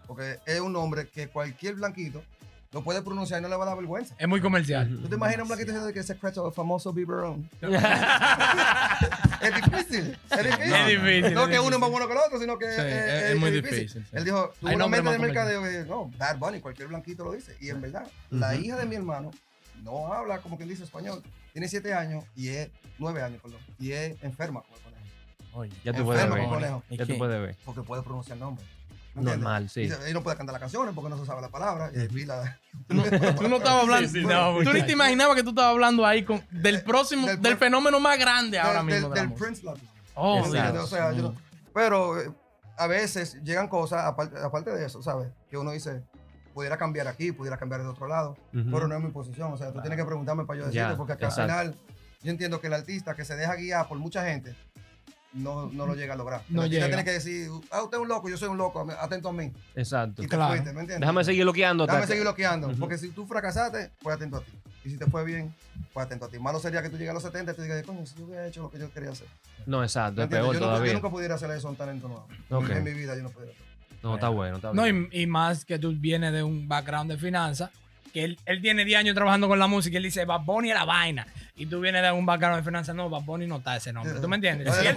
Porque 0.06 0.40
es 0.46 0.60
un 0.60 0.74
nombre 0.74 1.08
que 1.10 1.28
cualquier 1.30 1.76
blanquito 1.76 2.24
lo 2.74 2.84
puede 2.84 3.02
pronunciar 3.02 3.40
y 3.40 3.44
no 3.44 3.50
le 3.50 3.56
va 3.56 3.64
a 3.64 3.68
dar 3.68 3.78
vergüenza. 3.78 4.16
Es 4.18 4.28
muy 4.28 4.42
comercial. 4.42 4.90
¿Tú 5.02 5.08
te 5.08 5.16
imaginas 5.16 5.44
un 5.44 5.48
blanquito 5.50 5.72
diciendo 5.72 5.94
que 5.94 6.00
es 6.00 6.06
secreto 6.08 6.44
del 6.44 6.54
famoso 6.54 6.92
biberón? 6.92 7.50
es 9.42 9.56
difícil, 9.56 10.18
es 10.32 10.44
difícil. 10.44 10.74
Es 10.74 10.88
difícil, 10.88 11.34
No 11.34 11.44
es 11.44 11.50
que 11.50 11.60
uno 11.60 11.76
es 11.76 11.80
más 11.80 11.90
bueno 11.92 12.08
que 12.08 12.14
el 12.14 12.20
otro, 12.26 12.40
sino 12.40 12.58
que 12.58 12.66
Sí, 12.72 12.82
es- 12.82 13.24
es 13.32 13.38
muy 13.40 13.52
difícil, 13.52 13.90
sí. 13.90 14.00
Él 14.12 14.26
dijo, 14.26 14.52
Hay 14.64 14.76
una 14.76 14.88
mente 14.88 15.12
de 15.12 15.20
mercadeo 15.20 15.62
que, 15.64 15.86
no, 15.88 16.10
Bad 16.18 16.38
Bunny, 16.38 16.60
cualquier 16.60 16.88
blanquito 16.88 17.24
lo 17.24 17.34
dice. 17.34 17.56
Y 17.60 17.70
en 17.70 17.82
verdad, 17.82 18.08
la 18.30 18.56
hija 18.56 18.76
de 18.78 18.86
mi 18.86 18.96
hermano 18.96 19.32
no 19.84 20.14
habla 20.14 20.40
como 20.40 20.58
quien 20.58 20.70
dice 20.70 20.84
español. 20.84 21.22
Tiene 21.52 21.68
siete 21.68 21.94
años 21.94 22.24
y 22.36 22.50
es, 22.50 22.70
nueve 22.98 23.22
años, 23.22 23.40
perdón, 23.42 23.60
y 23.80 23.92
es 23.92 24.16
enferma 24.24 24.62
como 24.64 24.76
el 24.78 24.82
conejo. 24.84 25.04
Oye, 25.54 25.72
Ya 25.84 25.94
tú 25.94 26.04
puedes 26.06 26.24
Enfermo 26.24 26.60
ver. 26.60 26.72
Ya 26.90 27.06
que- 27.06 27.14
tú 27.14 27.18
puedes 27.20 27.40
ver. 27.42 27.56
porque 27.66 27.82
puede 27.84 28.02
pronunciar 28.02 28.38
nombres. 28.40 28.66
¿Me 28.68 28.72
entiendes? 28.72 28.83
Normal, 29.16 29.70
sí. 29.70 29.90
Y 30.10 30.14
no 30.14 30.24
puede 30.24 30.36
cantar 30.38 30.54
las 30.54 30.60
canciones 30.62 30.94
porque 30.96 31.10
no 31.10 31.18
se 31.18 31.26
sabe 31.26 31.42
la 31.42 31.50
palabra. 31.50 31.92
Y 31.94 32.00
hay 32.00 32.08
pila. 32.08 32.60
Tú 32.88 32.96
no, 32.96 33.04
tú 33.36 33.48
no 33.48 33.58
estabas 33.58 33.84
hablando. 33.84 34.08
Sí, 34.10 34.16
sí, 34.16 34.22
tú, 34.24 34.28
no, 34.30 34.58
tú 34.64 34.74
ni 34.74 34.82
te 34.84 34.92
imaginabas 34.94 35.36
que 35.36 35.44
tú 35.44 35.50
estabas 35.50 35.72
hablando 35.72 36.06
ahí 36.06 36.24
con, 36.24 36.44
del 36.50 36.82
próximo, 36.84 37.28
del 37.28 37.58
fenómeno 37.58 38.00
más 38.00 38.18
grande 38.18 38.58
ahora 38.60 38.84
del, 38.84 38.86
mismo. 38.96 39.10
del. 39.10 39.32
Prince 39.34 39.64
Latin. 39.64 39.88
Oh, 40.16 40.40
¿Me 40.40 40.46
entiendes? 40.46 40.74
Dios 40.74 40.84
O 40.86 40.88
sea, 40.88 41.12
yo 41.12 41.22
no- 41.24 41.30
mío. 41.32 41.42
pero 41.74 42.20
eh, 42.22 42.32
a 42.78 42.88
veces 42.88 43.38
llegan 43.44 43.68
cosas, 43.68 44.04
aparte, 44.06 44.38
aparte 44.40 44.72
de 44.72 44.86
eso, 44.86 45.02
¿sabes? 45.04 45.28
Que 45.50 45.58
uno 45.58 45.72
dice, 45.72 46.04
pudiera 46.54 46.78
cambiar 46.78 47.08
aquí, 47.08 47.32
pudiera 47.32 47.58
cambiar 47.58 47.82
de 47.84 47.88
otro 47.90 48.08
lado, 48.08 48.36
pero 48.52 48.88
no 48.88 48.96
es 48.96 49.04
mi 49.04 49.12
posición. 49.12 49.54
O 49.54 49.58
sea, 49.58 49.72
tú 49.72 49.80
tienes 49.82 49.98
que 50.00 50.06
preguntarme 50.06 50.46
para 50.46 50.60
yo 50.60 50.66
decirte, 50.68 50.96
porque 50.96 51.18
que 51.18 51.26
al 51.26 51.32
final 51.32 51.76
yo 52.22 52.32
entiendo 52.32 52.60
que 52.62 52.68
el 52.68 52.74
artista 52.74 53.16
que 53.16 53.26
se 53.26 53.36
deja 53.36 53.56
guiar 53.56 53.88
por 53.88 53.98
mucha 54.00 54.26
gente 54.26 54.56
no, 55.34 55.68
no 55.72 55.86
lo 55.86 55.96
llega 55.96 56.14
a 56.14 56.18
lograr. 56.18 56.42
No 56.50 56.66
llega. 56.66 56.88
tiene 56.88 57.04
que 57.04 57.12
decir, 57.12 57.50
ah, 57.72 57.84
usted 57.84 57.98
es 57.98 58.02
un 58.02 58.08
loco, 58.08 58.30
yo 58.30 58.38
soy 58.38 58.50
un 58.50 58.58
loco, 58.58 58.88
atento 59.00 59.30
a 59.30 59.34
mí. 59.34 59.52
Exacto. 59.76 60.22
Y 60.24 60.28
te 60.28 60.36
Claro. 60.36 60.52
fuiste, 60.54 60.74
¿me 60.74 60.82
entiendes? 60.82 61.00
Déjame 61.00 61.24
seguir 61.24 61.44
bloqueando. 61.44 61.86
Déjame 61.86 62.08
seguir 62.08 62.24
bloqueando, 62.24 62.72
porque 62.80 62.98
si 62.98 63.10
tú 63.10 63.26
fracasaste, 63.26 63.92
pues 64.02 64.16
atento 64.16 64.38
a 64.38 64.42
ti. 64.42 64.52
Y 64.86 64.90
si 64.90 64.98
te 64.98 65.06
fue 65.06 65.24
bien, 65.24 65.54
pues 65.94 66.06
atento 66.06 66.26
a 66.26 66.30
ti. 66.30 66.40
Malo 66.40 66.60
sería 66.60 66.82
que 66.82 66.90
tú 66.90 66.98
llegues 66.98 67.12
a 67.12 67.14
los 67.14 67.24
70 67.24 67.54
y 67.54 67.56
te 67.56 67.64
digas, 67.64 67.84
coño, 67.84 68.06
si 68.06 68.16
yo 68.18 68.26
hubiera 68.26 68.46
hecho 68.48 68.64
lo 68.64 68.70
que 68.70 68.80
yo 68.80 68.92
quería 68.92 69.12
hacer. 69.12 69.28
No, 69.66 69.82
exacto. 69.82 70.16
¿Me 70.18 70.24
Es 70.24 70.30
peor 70.30 70.42
yo, 70.42 70.48
nunca, 70.54 70.60
yo 70.60 70.66
todavía. 70.68 70.94
nunca 70.94 71.10
pudiera 71.10 71.36
hacer 71.36 71.52
eso 71.52 71.68
a 71.68 71.72
un 71.72 71.78
talento 71.78 72.08
nuevo. 72.08 72.28
En 72.70 72.84
mi 72.84 72.94
vida 72.94 73.16
yo 73.16 73.24
no 73.24 73.30
pudiera 73.30 73.54
hacer. 73.54 73.64
No, 74.04 74.16
está 74.16 74.28
bueno, 74.28 74.58
está 74.58 74.74
No, 74.74 74.84
bien. 74.84 75.08
y, 75.14 75.22
y 75.22 75.28
más 75.28 75.64
que 75.64 75.80
tú 75.80 75.94
vienes 75.98 76.34
de 76.34 76.44
un 76.44 76.68
background 76.68 77.10
de 77.10 77.18
finanzas, 77.18 77.70
que 78.14 78.26
él, 78.26 78.38
él 78.46 78.62
tiene 78.62 78.84
10 78.84 79.00
años 79.00 79.16
trabajando 79.16 79.48
con 79.48 79.58
la 79.58 79.68
música 79.68 79.94
y 79.94 79.98
él 79.98 80.04
dice, 80.04 80.26
Bad 80.26 80.42
Bunny 80.42 80.74
la 80.74 80.84
vaina. 80.84 81.26
Y 81.56 81.68
tú 81.68 81.80
vienes 81.82 82.02
de 82.02 82.12
un 82.12 82.26
background 82.26 82.58
de 82.58 82.64
finanzas, 82.64 82.96
no, 82.96 83.10
Bad 83.12 83.22
Bunny 83.22 83.46
no 83.46 83.58
está 83.58 83.76
ese 83.76 83.94
nombre. 83.94 84.20
¿Tú 84.20 84.28
me 84.28 84.38
entiendes? 84.38 84.68
Está 84.68 84.82
se- 84.82 84.94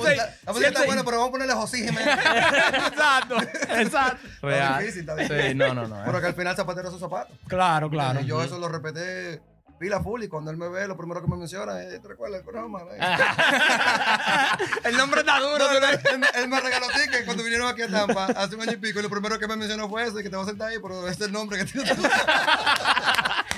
buena, 0.87 1.05
pero 1.05 1.19
vamos 1.19 1.29
a 1.29 1.33
ponerle 1.33 1.53
José 1.55 1.77
Jiménez. 1.87 2.07
exacto, 2.07 3.37
exacto. 3.77 4.27
Está 4.49 4.79
difícil, 4.79 5.01
está 5.01 5.17
difícil. 5.17 5.43
Sí, 5.49 5.55
no, 5.55 5.75
no, 5.75 5.87
no. 5.87 6.03
Pero 6.07 6.19
que 6.21 6.27
al 6.29 6.35
final 6.35 6.57
zapatero 6.57 6.91
sus 6.91 7.01
zapatos. 7.01 7.37
Claro, 7.47 7.91
claro. 7.91 8.21
Y 8.21 8.25
yo 8.27 8.43
eso 8.43 8.59
lo 8.59 8.69
repeté 8.71 9.43
pila 9.79 10.01
full 10.03 10.23
y 10.23 10.29
cuando 10.29 10.51
él 10.51 10.57
me 10.57 10.71
ve, 10.71 10.89
lo 10.89 10.97
primero 10.97 11.21
que 11.21 11.29
me 11.29 11.37
menciona 11.37 11.83
es, 11.83 12.01
¿te 12.01 12.09
recuerdas 12.09 12.39
el 12.41 12.47
programa? 12.47 12.81
el 14.85 14.97
nombre 14.97 15.21
está 15.21 15.39
duro. 15.39 15.59
No, 15.59 15.81
no, 15.81 15.87
él, 15.89 16.01
él 16.35 16.49
me 16.49 16.59
regaló 16.61 16.87
tickets 16.89 17.25
cuando 17.27 17.43
vinieron 17.43 17.69
aquí 17.69 17.83
a 17.83 17.89
Tampa 17.89 18.25
hace 18.27 18.55
un 18.55 18.63
año 18.63 18.73
y 18.73 18.77
pico 18.77 19.01
y 19.01 19.03
lo 19.03 19.11
primero 19.11 19.39
que 19.39 19.47
me 19.47 19.57
mencionó 19.57 19.87
fue 19.91 20.07
ese, 20.07 20.23
que 20.23 20.31
te 20.31 20.37
vas 20.37 20.47
a 20.47 20.51
sentar 20.51 20.69
ahí, 20.71 20.79
pero 20.81 21.07
este 21.07 21.25
es 21.25 21.29
el 21.29 21.33
nombre 21.35 21.59
que 21.59 21.67
tiene 21.67 21.95
tu 21.95 22.03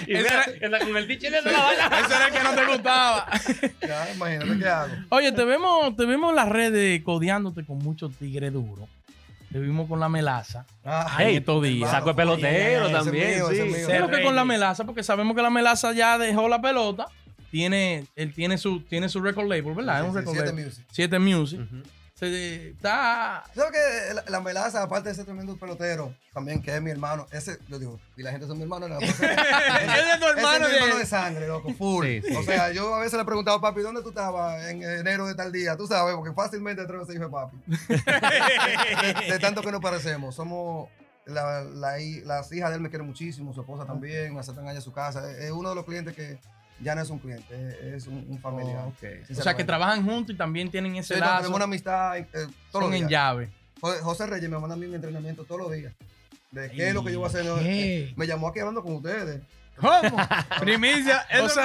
Y 0.07 0.15
mira, 0.15 0.45
anda 0.63 0.79
con 0.79 0.97
el 0.97 1.07
de 1.07 1.31
la 1.31 1.63
vaina. 1.63 2.01
Ese 2.05 2.15
era 2.15 2.27
el 2.29 2.33
que 2.33 2.43
no 2.43 2.55
te 2.55 2.67
gustaba. 2.67 3.27
Ya, 3.87 4.13
imagínate 4.15 4.59
qué 4.59 4.69
hago. 4.69 4.93
Oye, 5.11 5.33
te 5.33 5.45
vemos, 5.45 5.97
te 5.97 6.07
vemos 6.07 6.31
en 6.31 6.37
las 6.37 6.49
redes 6.49 7.03
codeándote 7.03 7.65
con 7.65 7.79
muchos 7.79 8.15
tigres 8.15 8.53
duros. 8.53 8.89
Te 9.51 9.59
vimos 9.59 9.89
con 9.89 9.99
la 9.99 10.09
melaza. 10.11 10.67
Ah, 10.85 11.17
en 11.21 11.37
estos 11.37 11.63
días. 11.63 11.91
Saco 11.91 12.11
de 12.11 12.15
pelotero 12.15 12.87
Ese 12.87 12.97
es 12.97 13.05
también, 13.05 13.35
mío, 13.37 13.49
sí. 13.49 13.63
mío. 13.63 14.09
Que 14.11 14.23
con 14.23 14.37
la 14.37 14.45
melaza, 14.45 14.85
porque 14.85 15.03
sabemos 15.03 15.35
que 15.35 15.43
la 15.43 15.51
melaza 15.51 15.93
ya 15.93 16.19
dejó 16.19 16.49
la 16.49 16.61
pelota. 16.61 17.07
Tiene, 17.51 18.05
él 18.15 18.35
tiene 18.35 18.59
su, 18.59 18.81
tiene 18.81 19.09
su 19.09 19.23
record 19.23 19.49
label, 19.49 19.75
¿verdad? 19.75 20.03
Sí, 20.03 20.03
es 20.03 20.07
un 20.07 20.13
sí, 20.13 20.19
record 20.19 20.35
Siete 20.35 20.51
label. 20.51 20.65
Music. 20.67 20.85
Siete 20.93 21.19
Music. 21.19 21.61
Ujú. 21.61 21.83
Se- 22.19 22.71
está. 22.71 23.45
¿Sabes 23.55 23.71
que 23.73 24.15
la, 24.15 24.25
la 24.29 24.41
melaza, 24.41 24.83
aparte 24.83 25.09
de 25.11 25.15
ser 25.15 25.25
tremendo 25.25 25.57
pelotero, 25.57 26.13
también 26.35 26.61
que 26.61 26.75
es 26.75 26.83
mi 26.83 26.91
hermano, 26.91 27.27
ese, 27.31 27.59
yo 27.69 27.79
digo, 27.79 28.01
y 28.17 28.23
la 28.23 28.33
gente 28.33 28.47
son 28.47 28.57
mi 28.57 28.65
hermano, 28.65 28.89
no, 28.89 28.99
ese 29.01 29.11
Ese 29.13 29.25
es 29.25 30.21
tu 30.21 30.27
hermano. 30.27 30.67
es 30.67 30.71
mi 30.73 30.77
hermano 30.77 30.95
de- 30.95 30.99
de 31.01 31.07
sangre, 31.07 31.47
loco, 31.47 31.73
full. 31.75 32.05
Sí, 32.07 32.23
sí. 32.27 32.35
O 32.37 32.43
sea, 32.43 32.73
yo 32.73 32.95
a 32.95 32.99
veces 33.01 33.15
le 33.15 33.23
he 33.23 33.25
preguntado, 33.25 33.61
papi, 33.61 33.83
¿dónde 33.83 34.03
tú 34.03 34.09
estabas 34.09 34.65
en 34.67 34.83
enero 34.83 35.27
de 35.27 35.35
tal 35.37 35.53
día? 35.53 35.77
Tú 35.77 35.87
sabes, 35.87 36.15
porque 36.17 36.33
fácilmente 36.33 36.85
tres 36.87 36.99
veces 37.01 37.15
dije, 37.15 37.29
papi. 37.29 37.57
de, 39.27 39.33
de 39.33 39.39
tanto 39.39 39.63
que 39.63 39.71
nos 39.73 39.81
parecemos. 39.81 40.35
Somos, 40.35 40.89
la, 41.27 41.63
la 41.63 42.01
hi- 42.01 42.23
las 42.25 42.51
hijas 42.53 42.71
de 42.71 42.77
él 42.77 42.83
me 42.83 42.89
quieren 42.91 43.07
muchísimo, 43.07 43.53
su 43.55 43.61
esposa 43.61 43.85
también, 43.87 44.35
me 44.35 44.41
aceptan 44.41 44.67
allá 44.67 44.79
a 44.79 44.83
su 44.83 44.93
casa. 44.93 45.31
Es, 45.31 45.39
es 45.45 45.51
uno 45.51 45.69
de 45.69 45.75
los 45.75 45.85
clientes 45.85 46.15
que 46.15 46.39
ya 46.81 46.95
no 46.95 47.03
es 47.03 47.11
un 47.11 47.19
cliente, 47.19 47.95
es, 47.97 48.07
un, 48.07 48.25
un 48.29 48.39
familiar. 48.41 48.85
Oh. 48.87 48.93
O 49.39 49.43
sea, 49.43 49.57
que 49.57 49.65
trabajan 49.65 50.05
juntos 50.05 50.35
y 50.35 50.39
también 50.39 50.71
tienen 50.71 50.95
ese 50.97 51.15
Sí, 51.15 51.21
lazo. 51.21 51.37
tenemos 51.39 51.57
una 51.57 51.65
amistad 51.65 52.19
eh, 52.19 52.27
todos 52.33 52.51
son 52.73 52.91
los 52.91 52.95
en 53.01 53.09
llave. 53.09 53.49
Jo- 53.81 53.95
José 54.03 54.27
Reyes 54.27 54.49
me 54.51 54.59
manda 54.59 54.75
a 54.75 54.79
mí 54.79 54.87
mi 54.87 54.95
entrenamiento 54.95 55.45
todos 55.45 55.61
los 55.63 55.73
días. 55.73 55.93
De 56.51 56.71
qué 56.71 56.89
es 56.89 56.95
lo 56.95 57.05
que 57.05 57.13
yo 57.13 57.19
voy 57.21 57.27
a 57.27 57.29
hacer. 57.29 57.45
¿Qué? 57.63 58.13
Me 58.17 58.27
llamó 58.27 58.49
aquí 58.49 58.61
hablando 58.61 58.83
con 58.83 58.95
ustedes. 58.95 59.43
¿Cómo? 59.81 60.17
Primicia. 60.61 61.19
Eso. 61.31 61.61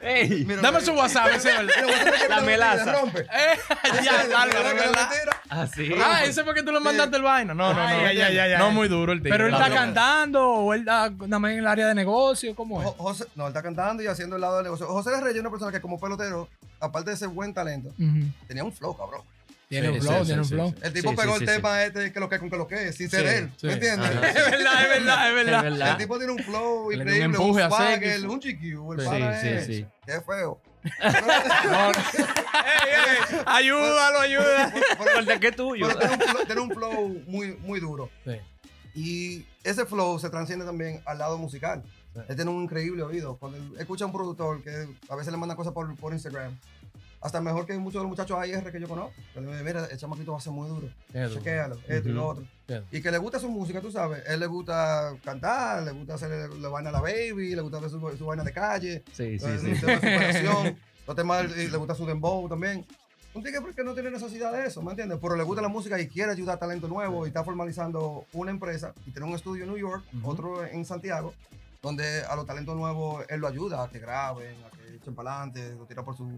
Ey, 0.00 0.44
Mira, 0.46 0.60
Dame 0.62 0.78
lo- 0.80 0.84
su 0.84 0.92
WhatsApp, 0.92 1.28
ese 1.34 1.50
es 1.50 2.28
La 2.28 2.36
me 2.40 2.46
melaza. 2.46 2.92
rompe. 2.92 3.20
Eh, 3.32 3.58
ya, 4.04 4.12
¿Verdad 4.22 4.42
Álvaro, 4.42 4.68
que 4.70 4.86
no 4.86 4.92
es 4.92 5.28
así. 5.50 5.94
Ah, 6.02 6.24
ese 6.24 6.44
fue 6.44 6.54
que 6.54 6.62
tú 6.62 6.72
le 6.72 6.80
mandaste 6.80 7.16
el 7.16 7.22
vaina. 7.22 7.54
No, 7.54 7.72
no, 7.72 7.80
no. 7.80 7.86
Ay, 7.86 8.06
ay, 8.06 8.20
ay, 8.20 8.38
ay, 8.38 8.58
no 8.58 8.70
muy 8.70 8.88
duro 8.88 9.12
el 9.12 9.18
tigre. 9.20 9.32
Pero 9.36 9.46
él 9.48 9.54
está 9.54 9.70
cantando 9.70 10.48
o 10.48 10.74
él 10.74 10.80
está 10.80 11.10
nada 11.10 11.38
más 11.38 11.52
en 11.52 11.58
el 11.58 11.66
área 11.66 11.86
de 11.88 11.94
negocio. 11.94 12.54
¿Cómo 12.54 12.82
es? 12.82 12.88
José, 12.96 13.24
no, 13.34 13.44
él 13.44 13.48
está 13.50 13.62
cantando 13.62 14.02
y 14.02 14.06
haciendo 14.06 14.36
el 14.36 14.42
lado 14.42 14.56
del 14.56 14.64
negocio. 14.64 14.86
José 14.86 15.10
Reyes 15.20 15.34
es 15.36 15.40
una 15.40 15.50
persona 15.50 15.72
que 15.72 15.80
como 15.80 15.98
pelotero, 16.00 16.48
aparte 16.80 17.10
de 17.10 17.16
ese 17.16 17.26
buen 17.26 17.52
talento, 17.54 17.90
tenía 18.46 18.64
un 18.64 18.72
flow, 18.72 18.96
cabrón. 18.96 19.22
Tiene 19.72 19.88
Sí, 19.88 19.94
un 19.94 20.00
flow, 20.02 20.18
sí, 20.20 20.26
tiene 20.26 20.40
un 20.42 20.48
flow. 20.48 20.68
sí, 20.68 20.74
El 20.82 20.92
tipo 20.92 21.10
Sí, 21.10 21.16
pegó 21.16 21.36
sí, 21.38 21.44
el 21.44 21.48
sí, 21.48 21.54
tema 21.56 21.82
este 21.82 22.12
que 22.12 22.20
lo 22.20 22.28
que 22.28 22.38
con 22.38 22.50
que 22.50 22.56
lo 22.58 22.68
que, 22.68 22.92
sin 22.92 23.08
ser 23.08 23.20
Sí, 23.26 23.34
él. 23.36 23.50
sí. 23.56 23.66
¿Me 23.68 23.72
entiendes? 23.72 24.10
Ajá. 24.10 24.28
Es 24.28 24.34
verdad, 24.34 24.82
es 24.82 24.88
verdad, 24.90 25.28
es 25.28 25.34
verdad. 25.72 25.90
El 25.92 25.96
tipo 25.96 26.18
tiene 26.18 26.32
un 26.34 26.38
flow 26.40 26.86
un 26.88 26.92
increíble, 26.94 27.26
un, 27.26 27.34
empuje 27.34 27.68
Sexy. 27.70 28.26
un 28.26 28.38
GQ, 28.38 28.92
el 28.92 29.00
Sí, 29.00 29.40
sí, 29.40 29.48
es- 29.48 29.66
sí. 29.66 29.86
Qué 30.04 30.20
feo. 30.20 30.60
Ey, 30.92 32.90
ey, 33.32 33.38
ayúdalo, 33.46 34.20
ayuda. 34.20 34.72
Pero- 34.98 35.18
El 35.18 35.26
de 35.26 35.40
qué 35.40 35.52
tuyo. 35.52 35.88
pero 35.88 35.98
tiene 35.98 36.12
un 36.14 36.20
flow, 36.28 36.44
tiene 36.46 36.60
un 36.60 36.70
flow 36.70 37.08
muy, 37.26 37.56
muy 37.62 37.80
duro. 37.80 38.10
Sí. 38.24 38.32
Y 38.94 39.46
ese 39.64 39.86
flow 39.86 40.18
se 40.18 40.28
transciende 40.28 40.64
también 40.64 41.00
al 41.06 41.18
lado 41.18 41.38
musical. 41.38 41.82
Él 42.28 42.36
tiene 42.36 42.50
un 42.50 42.64
increíble 42.64 43.02
oído. 43.02 43.38
Cuando 43.38 43.58
escucha 43.78 44.04
a 44.04 44.06
un 44.06 44.12
productor 44.12 44.62
que 44.62 44.86
a 45.08 45.16
veces 45.16 45.32
le 45.32 45.38
manda 45.38 45.56
cosas 45.56 45.72
por, 45.72 45.96
por 45.96 46.12
Instagram, 46.12 46.58
hasta 47.22 47.40
mejor 47.40 47.66
que 47.66 47.78
muchos 47.78 47.94
de 47.94 48.00
los 48.00 48.10
muchachos 48.10 48.36
AIR 48.38 48.70
que 48.72 48.80
yo 48.80 48.88
conozco. 48.88 49.14
Que 49.32 49.40
le 49.40 49.46
dicen, 49.46 49.64
mira, 49.64 49.86
el 49.86 49.96
chamaquito 49.96 50.32
va 50.32 50.38
a 50.38 50.40
ser 50.40 50.52
muy 50.52 50.68
duro. 50.68 50.88
Duro. 51.12 51.28
Chequéalo, 51.30 51.78
esto 51.86 52.08
y 52.08 52.12
lo 52.12 52.28
otro. 52.28 52.44
Y 52.90 53.00
que 53.00 53.10
le 53.10 53.18
gusta 53.18 53.38
su 53.38 53.48
música, 53.48 53.80
tú 53.80 53.90
sabes. 53.92 54.22
Él 54.26 54.40
le 54.40 54.46
gusta 54.46 55.14
cantar, 55.24 55.82
le 55.82 55.92
gusta 55.92 56.14
hacer 56.14 56.52
la 56.54 56.68
vaina 56.68 56.90
a 56.90 56.92
la 56.92 57.00
baby, 57.00 57.54
le 57.54 57.62
gusta 57.62 57.78
hacer 57.78 57.90
su, 57.90 58.16
su 58.16 58.26
vaina 58.26 58.42
de 58.42 58.52
calle, 58.52 59.04
Sí, 59.12 59.38
sí, 59.38 59.46
sí. 59.58 59.68
los 59.70 59.80
temas 59.80 60.00
de 60.00 60.10
superación, 60.10 60.78
los 61.06 61.16
temas, 61.16 61.56
y 61.56 61.68
le 61.68 61.76
gusta 61.76 61.94
su 61.94 62.06
dembow 62.06 62.48
también. 62.48 62.84
Un 63.34 63.42
tigre 63.42 63.60
que 63.74 63.82
no 63.82 63.94
tiene 63.94 64.10
necesidad 64.10 64.52
de 64.52 64.66
eso, 64.66 64.82
¿me 64.82 64.90
entiendes? 64.90 65.18
Pero 65.22 65.36
le 65.36 65.42
gusta 65.42 65.62
la 65.62 65.68
música 65.68 65.98
y 65.98 66.06
quiere 66.06 66.32
ayudar 66.32 66.56
a 66.56 66.58
talento 66.58 66.86
nuevo 66.86 67.24
y 67.24 67.28
está 67.28 67.42
formalizando 67.42 68.26
una 68.34 68.50
empresa 68.50 68.92
y 69.06 69.10
tiene 69.10 69.26
un 69.26 69.34
estudio 69.34 69.64
en 69.64 69.70
New 69.70 69.78
York, 69.78 70.04
otro 70.22 70.66
en 70.66 70.84
Santiago, 70.84 71.32
donde 71.80 72.22
a 72.24 72.36
los 72.36 72.46
talentos 72.46 72.76
nuevos 72.76 73.24
él 73.28 73.40
lo 73.40 73.48
ayuda 73.48 73.84
a 73.84 73.88
que 73.88 74.00
graben, 74.00 74.54
a 74.64 74.70
que 74.76 74.96
echen 74.96 75.14
para 75.14 75.34
adelante, 75.34 75.74
lo 75.78 75.86
tira 75.86 76.02
por 76.02 76.14
su... 76.14 76.28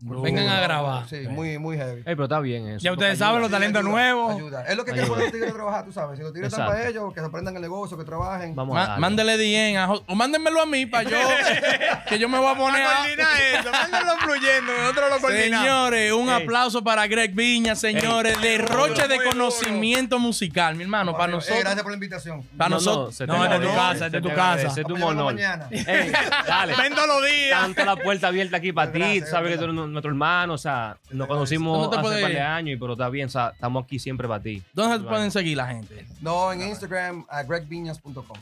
Vengan 0.00 0.48
a 0.48 0.60
grabar. 0.60 1.08
Sí, 1.08 1.26
muy, 1.28 1.58
muy 1.58 1.76
heavy. 1.78 2.00
Ey, 2.00 2.14
pero 2.14 2.24
está 2.24 2.38
bien 2.40 2.68
eso. 2.68 2.84
Ya 2.84 2.92
ustedes 2.92 3.18
saben 3.18 3.40
los 3.40 3.50
talentos 3.50 3.80
ayuda, 3.80 3.90
nuevos. 3.92 4.36
Ayuda. 4.36 4.62
Es 4.66 4.76
lo 4.76 4.84
que 4.84 4.92
quieren 4.92 5.08
los 5.10 5.32
tigres 5.32 5.52
trabajar, 5.54 5.84
tú 5.86 5.92
sabes. 5.92 6.18
Si 6.18 6.22
los 6.22 6.32
tigres 6.34 6.52
están 6.52 6.66
para 6.68 6.86
ellos, 6.86 7.14
que 7.14 7.20
se 7.20 7.26
aprendan 7.26 7.56
el 7.56 7.62
negocio, 7.62 7.96
que 7.96 8.04
trabajen. 8.04 8.54
Vamos 8.54 8.76
a 8.76 8.80
Ma- 8.80 8.86
darle. 8.88 9.00
mándele 9.00 9.36
DM 9.38 9.78
a 9.78 9.90
o 9.90 10.14
mándenmelo 10.14 10.60
a 10.62 10.66
mí 10.66 10.84
para 10.86 11.08
yo 11.08 11.16
que 12.08 12.18
yo 12.18 12.28
me 12.28 12.38
voy 12.38 12.52
a 12.52 12.56
poner 12.56 12.82
a 12.86 13.06
eso, 13.08 13.70
mándalo 13.72 14.18
fluyendo, 14.18 14.72
nosotros 14.82 15.22
lo 15.22 15.28
Señores, 15.28 16.12
un 16.12 16.28
Ey. 16.28 16.42
aplauso 16.42 16.84
para 16.84 17.06
Greg 17.06 17.32
Viña, 17.34 17.74
señores, 17.74 18.40
derroche 18.42 19.08
de 19.08 19.16
conocimiento 19.24 20.18
musical, 20.18 20.74
mi 20.76 20.82
hermano, 20.82 21.12
para 21.16 21.32
Eh, 21.32 21.36
nosotros. 21.36 21.60
gracias 21.60 21.82
por 21.82 21.92
la 21.92 21.96
invitación. 21.96 22.42
Para 22.56 22.68
No, 22.70 22.76
nosotros. 22.76 23.20
no, 23.26 23.36
No, 23.38 23.44
es 23.44 23.50
de 23.60 23.66
tu 23.66 23.74
casa, 23.74 24.06
es 24.06 24.12
de 24.12 24.20
tu 24.20 24.32
casa. 24.34 24.66
Es 24.68 24.86
tu 24.86 25.04
honor. 25.04 25.34
Ey, 25.70 26.12
dale. 26.46 26.74
Ven 26.76 26.94
todos 26.94 27.08
los 27.08 27.24
días. 27.24 27.60
Tanto 27.60 27.84
la 27.84 27.96
puerta 27.96 28.28
abierta 28.28 28.58
aquí 28.58 28.72
para 28.72 28.92
ti. 28.92 29.20
Sabes 29.20 29.52
que 29.52 29.58
tú 29.58 29.64
gracias. 29.64 29.85
Nuestro 29.92 30.10
hermano. 30.10 30.54
O 30.54 30.58
sea, 30.58 30.96
nos 31.10 31.26
conocimos 31.28 31.78
¿Dónde 31.80 31.96
te 31.96 32.00
hace 32.00 32.02
puede 32.08 32.16
un 32.16 32.22
par 32.22 32.32
de 32.32 32.40
años, 32.40 32.76
y 32.76 32.78
pero 32.78 32.92
está 32.92 33.08
bien. 33.08 33.26
O 33.26 33.30
sea, 33.30 33.50
estamos 33.54 33.84
aquí 33.84 33.98
siempre 33.98 34.26
para 34.28 34.42
ti. 34.42 34.62
¿Dónde 34.72 34.98
se 34.98 35.04
pueden 35.04 35.30
seguir 35.30 35.56
la 35.56 35.66
gente? 35.68 36.06
No, 36.20 36.52
en 36.52 36.62
Instagram, 36.62 37.24
a 37.28 37.42
gregviñas.com. 37.42 38.36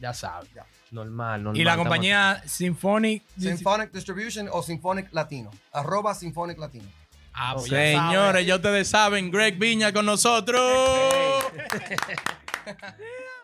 Ya 0.00 0.12
sabes. 0.14 0.48
Normal, 0.90 1.42
normal. 1.42 1.60
Y 1.60 1.64
la 1.64 1.70
estamos- 1.72 1.86
compañía 1.88 2.42
Symphonic. 2.44 3.22
Symphonic 3.38 3.92
Distribution 3.92 4.48
o 4.52 4.62
Symphonic 4.62 5.12
Latino. 5.12 5.50
Arroba 5.72 6.14
Symphonic 6.14 6.58
Latino. 6.58 6.84
Ah, 7.32 7.54
pues 7.56 7.70
ya. 7.70 7.78
Señores, 7.78 8.46
ya 8.46 8.56
ustedes 8.56 8.88
saben, 8.88 9.30
Greg 9.30 9.58
Viña 9.58 9.92
con 9.92 10.04
nosotros. 10.04 10.60